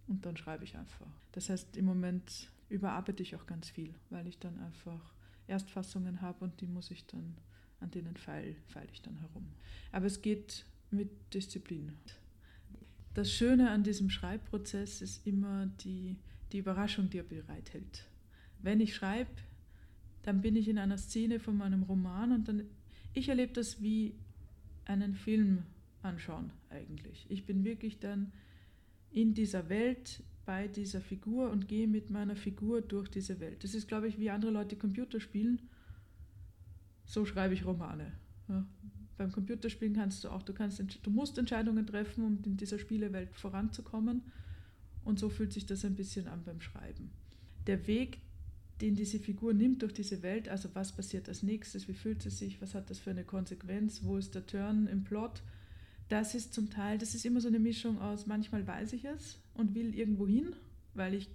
[0.09, 1.07] und dann schreibe ich einfach.
[1.31, 5.15] Das heißt, im Moment überarbeite ich auch ganz viel, weil ich dann einfach
[5.47, 7.37] Erstfassungen habe und die muss ich dann,
[7.79, 9.47] an denen feile, feile ich dann herum.
[9.93, 11.93] Aber es geht mit Disziplin
[13.19, 16.15] das Schöne an diesem Schreibprozess ist immer die,
[16.53, 18.05] die Überraschung, die er bereithält.
[18.63, 19.33] Wenn ich schreibe,
[20.23, 22.63] dann bin ich in einer Szene von meinem Roman und dann,
[23.15, 24.15] ich erlebe das wie
[24.85, 25.65] einen Film
[26.03, 27.27] anschauen eigentlich.
[27.29, 28.31] Ich bin wirklich dann
[29.11, 33.65] in dieser Welt bei dieser Figur und gehe mit meiner Figur durch diese Welt.
[33.65, 35.61] Das ist, glaube ich, wie andere Leute Computer spielen.
[37.05, 38.13] So schreibe ich Romane.
[38.49, 38.65] Ja
[39.19, 43.35] beim Computerspielen kannst du auch, du kannst, du musst Entscheidungen treffen, um in dieser Spielewelt
[43.35, 44.23] voranzukommen.
[45.05, 47.11] Und so fühlt sich das ein bisschen an beim Schreiben.
[47.67, 48.19] Der Weg,
[48.81, 52.31] den diese Figur nimmt durch diese Welt, also was passiert als nächstes, wie fühlt sie
[52.31, 55.43] sich, was hat das für eine Konsequenz, wo ist der Turn im Plot,
[56.09, 59.39] das ist zum Teil, das ist immer so eine Mischung aus, manchmal weiß ich es
[59.55, 60.55] und will irgendwo hin,
[60.95, 61.29] weil ich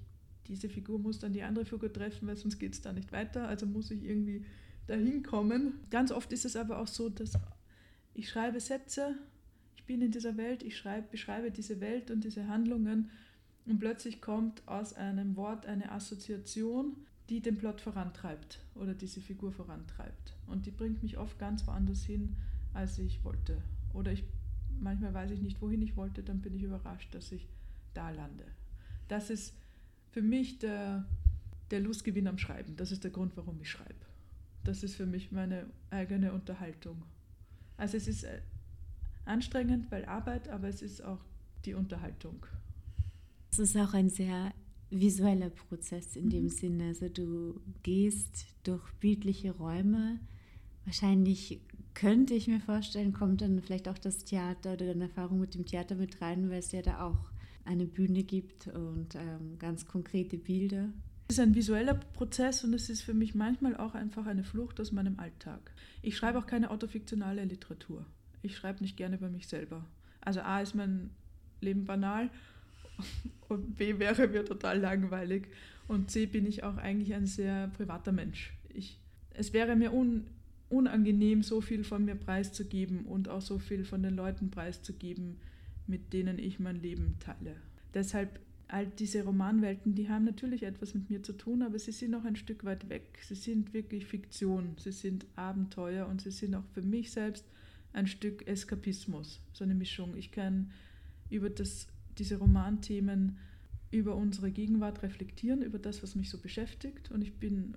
[0.47, 3.47] diese Figur muss dann die andere Figur treffen, weil sonst geht es da nicht weiter,
[3.47, 4.45] also muss ich irgendwie
[4.87, 5.79] dahin kommen.
[5.89, 7.33] Ganz oft ist es aber auch so, dass
[8.13, 9.15] ich schreibe Sätze,
[9.75, 13.09] ich bin in dieser Welt, ich schreibe, beschreibe diese Welt und diese Handlungen
[13.65, 16.95] und plötzlich kommt aus einem Wort eine Assoziation,
[17.29, 20.35] die den Plot vorantreibt oder diese Figur vorantreibt.
[20.47, 22.35] Und die bringt mich oft ganz woanders hin,
[22.73, 23.61] als ich wollte.
[23.93, 24.23] Oder ich,
[24.79, 27.47] manchmal weiß ich nicht, wohin ich wollte, dann bin ich überrascht, dass ich
[27.93, 28.45] da lande.
[29.07, 29.55] Das ist
[30.11, 31.05] für mich der,
[31.71, 32.75] der Lustgewinn am Schreiben.
[32.75, 33.93] Das ist der Grund, warum ich schreibe.
[34.63, 37.03] Das ist für mich meine eigene Unterhaltung.
[37.77, 38.41] Also es ist äh,
[39.25, 41.19] anstrengend, weil Arbeit, aber es ist auch
[41.65, 42.45] die Unterhaltung.
[43.51, 44.53] Es ist auch ein sehr
[44.89, 46.49] visueller Prozess in dem mhm.
[46.49, 46.87] Sinne.
[46.87, 50.19] Also du gehst durch bildliche Räume.
[50.85, 51.61] Wahrscheinlich
[51.93, 55.65] könnte ich mir vorstellen, kommt dann vielleicht auch das Theater oder deine Erfahrung mit dem
[55.65, 57.31] Theater mit rein, weil es ja da auch
[57.65, 60.89] eine Bühne gibt und ähm, ganz konkrete Bilder.
[61.33, 64.91] Ist ein visueller Prozess und es ist für mich manchmal auch einfach eine Flucht aus
[64.91, 65.71] meinem Alltag.
[66.03, 68.05] Ich schreibe auch keine autofiktionale Literatur.
[68.43, 69.83] Ich schreibe nicht gerne über mich selber.
[70.21, 71.09] Also A ist mein
[71.59, 72.29] Leben banal
[73.49, 75.47] und B wäre mir total langweilig
[75.87, 78.53] und C bin ich auch eigentlich ein sehr privater Mensch.
[78.69, 78.99] Ich,
[79.31, 80.27] es wäre mir un,
[80.69, 85.37] unangenehm, so viel von mir preiszugeben und auch so viel von den Leuten preiszugeben,
[85.87, 87.55] mit denen ich mein Leben teile.
[87.95, 92.15] Deshalb all diese Romanwelten, die haben natürlich etwas mit mir zu tun, aber sie sind
[92.15, 93.19] auch ein Stück weit weg.
[93.21, 97.45] Sie sind wirklich Fiktion, sie sind Abenteuer und sie sind auch für mich selbst
[97.93, 100.15] ein Stück Eskapismus, so eine Mischung.
[100.15, 100.71] Ich kann
[101.29, 101.87] über das,
[102.17, 103.37] diese Romanthemen,
[103.91, 107.75] über unsere Gegenwart reflektieren, über das, was mich so beschäftigt und ich bin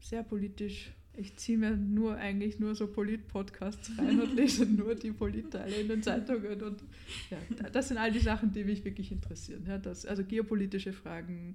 [0.00, 5.12] sehr politisch ich ziehe mir nur eigentlich nur so Polit-Podcasts rein und lese nur die
[5.12, 6.62] Politteile in den Zeitungen.
[6.62, 6.82] Und
[7.30, 7.38] ja,
[7.70, 9.64] das sind all die Sachen, die mich wirklich interessieren.
[9.66, 11.54] Ja, das, also geopolitische Fragen,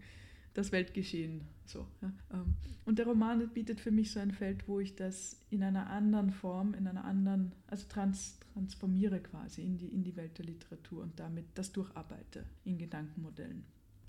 [0.53, 1.41] das Weltgeschehen.
[1.65, 2.11] So, ja.
[2.33, 2.55] Ähm,
[2.85, 6.31] und der Roman bietet für mich so ein Feld, wo ich das in einer anderen
[6.31, 11.03] Form, in einer anderen, also trans, transformiere quasi in die, in die Welt der Literatur
[11.03, 13.65] und damit das durcharbeite in Gedankenmodellen.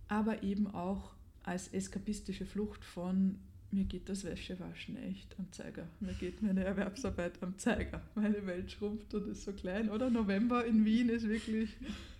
[0.08, 3.38] Aber eben auch als eskapistische Flucht von
[3.70, 5.88] mir geht das Wäschewaschen echt am Zeiger.
[6.00, 8.02] Mir geht meine Erwerbsarbeit am Zeiger.
[8.14, 9.90] Meine Welt schrumpft und ist so klein.
[9.90, 11.76] Oder November in Wien ist wirklich,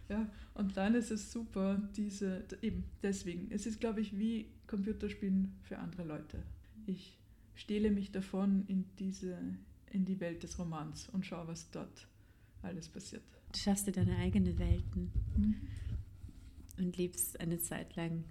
[0.09, 0.29] ja.
[0.55, 3.51] Und dann ist es super, diese, eben deswegen.
[3.51, 6.43] Es ist, glaube ich, wie Computerspielen für andere Leute.
[6.87, 7.17] Ich
[7.55, 9.39] stehle mich davon in diese,
[9.91, 12.09] in die Welt des Romans und schaue, was dort
[12.63, 13.23] alles passiert.
[13.53, 15.55] Du schaffst dir deine eigenen Welten mhm.
[16.77, 18.25] und lebst eine Zeit lang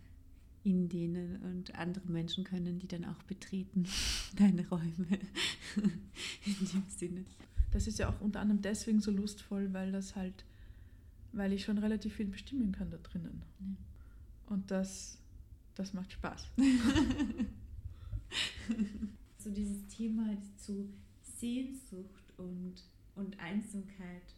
[0.68, 3.86] in denen und andere Menschen können die dann auch betreten,
[4.36, 5.07] deine Räume
[6.45, 7.24] in dem Sinne.
[7.72, 10.43] Das ist ja auch unter anderem deswegen so lustvoll, weil das halt,
[11.32, 13.43] weil ich schon relativ viel bestimmen kann da drinnen.
[13.59, 14.53] Ja.
[14.53, 15.18] Und das,
[15.76, 16.47] das macht Spaß.
[19.38, 20.89] so dieses Thema zu
[21.22, 22.84] Sehnsucht und,
[23.15, 24.36] und Einsamkeit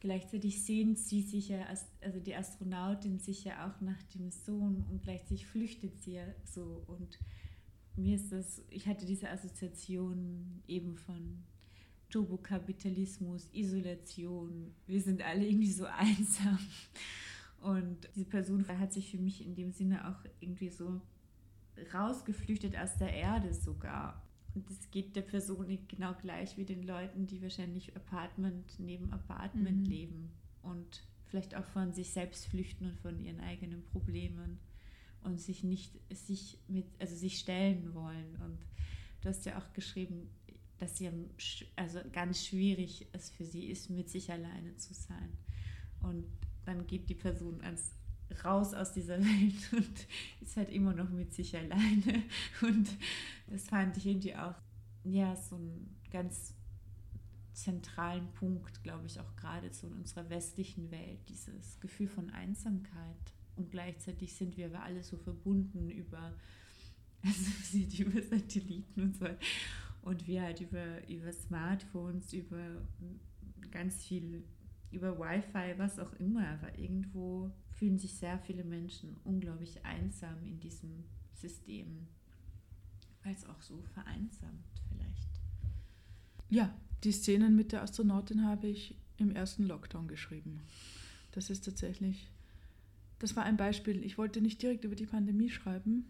[0.00, 1.66] Gleichzeitig sehnt sie sich ja,
[2.00, 6.84] also die Astronautin sich ja auch nach dem Sohn und gleichzeitig flüchtet sie ja so.
[6.86, 7.18] Und
[7.96, 11.42] mir ist das, ich hatte diese Assoziation eben von
[12.10, 14.72] Turbokapitalismus, Isolation.
[14.86, 16.58] Wir sind alle irgendwie so einsam.
[17.60, 21.00] Und diese Person hat sich für mich in dem Sinne auch irgendwie so
[21.92, 24.22] rausgeflüchtet aus der Erde sogar.
[24.58, 29.84] Und das geht der Person genau gleich wie den Leuten, die wahrscheinlich Apartment neben Apartment
[29.84, 29.92] mhm.
[29.92, 30.30] leben
[30.62, 34.58] und vielleicht auch von sich selbst flüchten und von ihren eigenen Problemen
[35.22, 38.58] und sich nicht sich mit also sich stellen wollen und
[39.20, 40.28] du hast ja auch geschrieben
[40.78, 41.08] dass sie
[41.76, 45.38] also ganz schwierig es für sie ist mit sich alleine zu sein
[46.02, 46.24] und
[46.64, 47.94] dann geht die Person ans
[48.44, 50.06] raus aus dieser Welt und
[50.40, 52.22] ist halt immer noch mit sich alleine.
[52.62, 52.88] Und
[53.46, 54.54] das fand ich irgendwie auch,
[55.04, 56.54] ja, so einen ganz
[57.52, 63.16] zentralen Punkt, glaube ich, auch gerade so in unserer westlichen Welt, dieses Gefühl von Einsamkeit.
[63.56, 66.34] Und gleichzeitig sind wir aber alle so verbunden über,
[67.24, 69.26] also über Satelliten und so.
[70.02, 72.80] Und wir halt über, über Smartphones, über
[73.72, 74.44] ganz viel,
[74.92, 80.58] über Wi-Fi, was auch immer, aber irgendwo fühlen sich sehr viele Menschen unglaublich einsam in
[80.58, 82.08] diesem System,
[83.22, 85.28] weil es auch so vereinsamt vielleicht.
[86.50, 86.74] Ja,
[87.04, 90.60] die Szenen mit der Astronautin habe ich im ersten Lockdown geschrieben.
[91.32, 92.28] Das ist tatsächlich,
[93.20, 94.04] das war ein Beispiel.
[94.04, 96.04] Ich wollte nicht direkt über die Pandemie schreiben,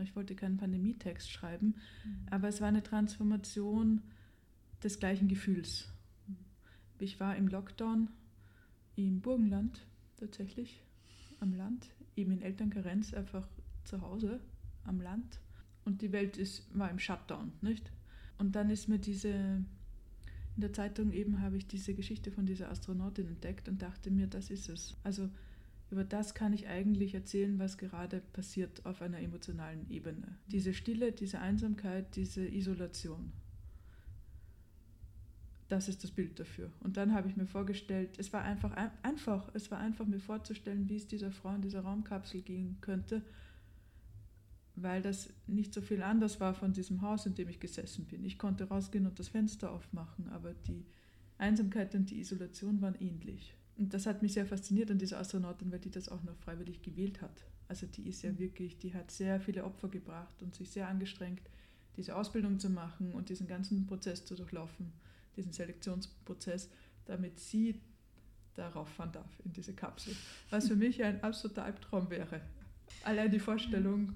[0.00, 2.26] ich wollte keinen Pandemietext schreiben, mhm.
[2.30, 4.02] aber es war eine Transformation
[4.82, 5.88] des gleichen Gefühls.
[6.26, 6.36] Mhm.
[7.00, 8.08] Ich war im Lockdown
[8.94, 9.84] im Burgenland
[10.16, 10.84] tatsächlich
[11.40, 13.48] am Land, eben in Elternkarenz, einfach
[13.84, 14.40] zu Hause
[14.84, 15.40] am Land.
[15.84, 17.90] Und die Welt ist, war im Shutdown, nicht?
[18.38, 19.66] Und dann ist mir diese, in
[20.56, 24.50] der Zeitung eben habe ich diese Geschichte von dieser Astronautin entdeckt und dachte mir, das
[24.50, 24.96] ist es.
[25.02, 25.28] Also
[25.90, 30.38] über das kann ich eigentlich erzählen, was gerade passiert auf einer emotionalen Ebene.
[30.46, 33.32] Diese Stille, diese Einsamkeit, diese Isolation.
[35.70, 36.70] Das ist das Bild dafür.
[36.80, 40.88] Und dann habe ich mir vorgestellt, es war einfach einfach, es war einfach mir vorzustellen,
[40.88, 43.22] wie es dieser Frau in dieser Raumkapsel gehen könnte,
[44.74, 48.24] weil das nicht so viel anders war von diesem Haus, in dem ich gesessen bin.
[48.24, 50.84] Ich konnte rausgehen und das Fenster aufmachen, aber die
[51.38, 53.54] Einsamkeit und die Isolation waren ähnlich.
[53.78, 56.82] Und das hat mich sehr fasziniert an dieser Astronautin, weil die das auch noch freiwillig
[56.82, 57.44] gewählt hat.
[57.68, 58.38] Also die ist ja mhm.
[58.40, 61.42] wirklich, die hat sehr viele Opfer gebracht und sich sehr angestrengt,
[61.96, 64.92] diese Ausbildung zu machen und diesen ganzen Prozess zu durchlaufen,
[65.36, 66.70] diesen Selektionsprozess,
[67.06, 67.80] damit sie
[68.54, 70.14] darauf fahren darf, in diese Kapsel.
[70.50, 72.40] Was für mich ein absoluter Albtraum wäre.
[73.04, 74.12] Allein die Vorstellung,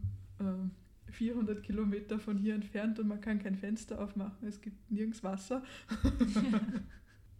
[1.10, 5.22] 400 ähm, Kilometer von hier entfernt und man kann kein Fenster aufmachen, es gibt nirgends
[5.22, 5.62] Wasser.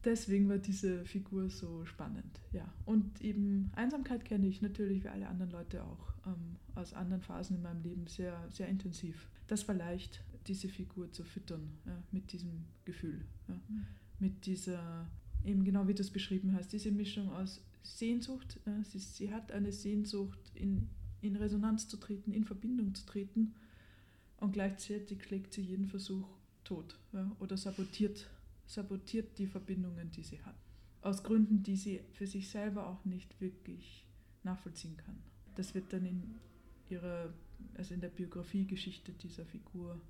[0.05, 2.71] Deswegen war diese Figur so spannend, ja.
[2.85, 7.57] Und eben Einsamkeit kenne ich natürlich wie alle anderen Leute auch ähm, aus anderen Phasen
[7.57, 9.29] in meinem Leben sehr, sehr intensiv.
[9.47, 13.55] Das war leicht, diese Figur zu füttern ja, mit diesem Gefühl, ja.
[13.55, 13.87] mhm.
[14.19, 15.11] mit dieser,
[15.45, 18.61] eben genau wie du es beschrieben hast, diese Mischung aus Sehnsucht.
[18.67, 20.89] Ja, sie, sie hat eine Sehnsucht in
[21.25, 23.55] in Resonanz zu treten, in Verbindung zu treten.
[24.37, 26.29] Und gleichzeitig schlägt sie jeden Versuch
[26.65, 26.99] tot
[27.39, 28.29] oder sabotiert,
[28.67, 30.57] sabotiert die Verbindungen, die sie hat.
[31.01, 34.05] Aus Gründen, die sie für sich selber auch nicht wirklich
[34.43, 35.17] nachvollziehen kann.
[35.55, 36.35] Das wird dann in
[36.89, 37.33] ihrer,
[37.75, 40.01] also in der Biografiegeschichte dieser Figur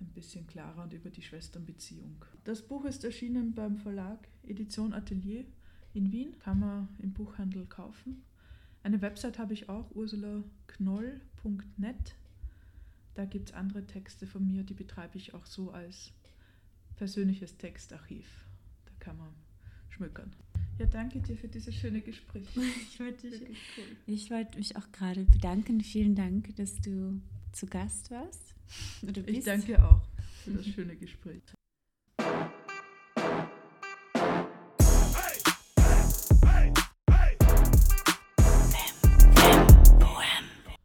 [0.00, 2.24] ein bisschen klarer und über die Schwesternbeziehung.
[2.44, 5.44] Das Buch ist erschienen beim Verlag Edition Atelier
[5.92, 8.22] in Wien, kann man im Buchhandel kaufen.
[8.82, 12.14] Eine Website habe ich auch, ursulaknoll.net.
[13.14, 16.12] Da gibt es andere Texte von mir, die betreibe ich auch so als
[16.96, 18.46] persönliches Textarchiv.
[18.86, 19.34] Da kann man
[19.90, 20.32] schmückern.
[20.78, 22.48] Ja, danke dir für dieses schöne Gespräch.
[22.56, 23.56] Ich wollte, cool.
[24.06, 25.82] ich wollte mich auch gerade bedanken.
[25.82, 27.20] Vielen Dank, dass du
[27.52, 28.54] zu Gast warst.
[29.26, 30.02] ich danke auch
[30.44, 31.42] für das schöne Gespräch.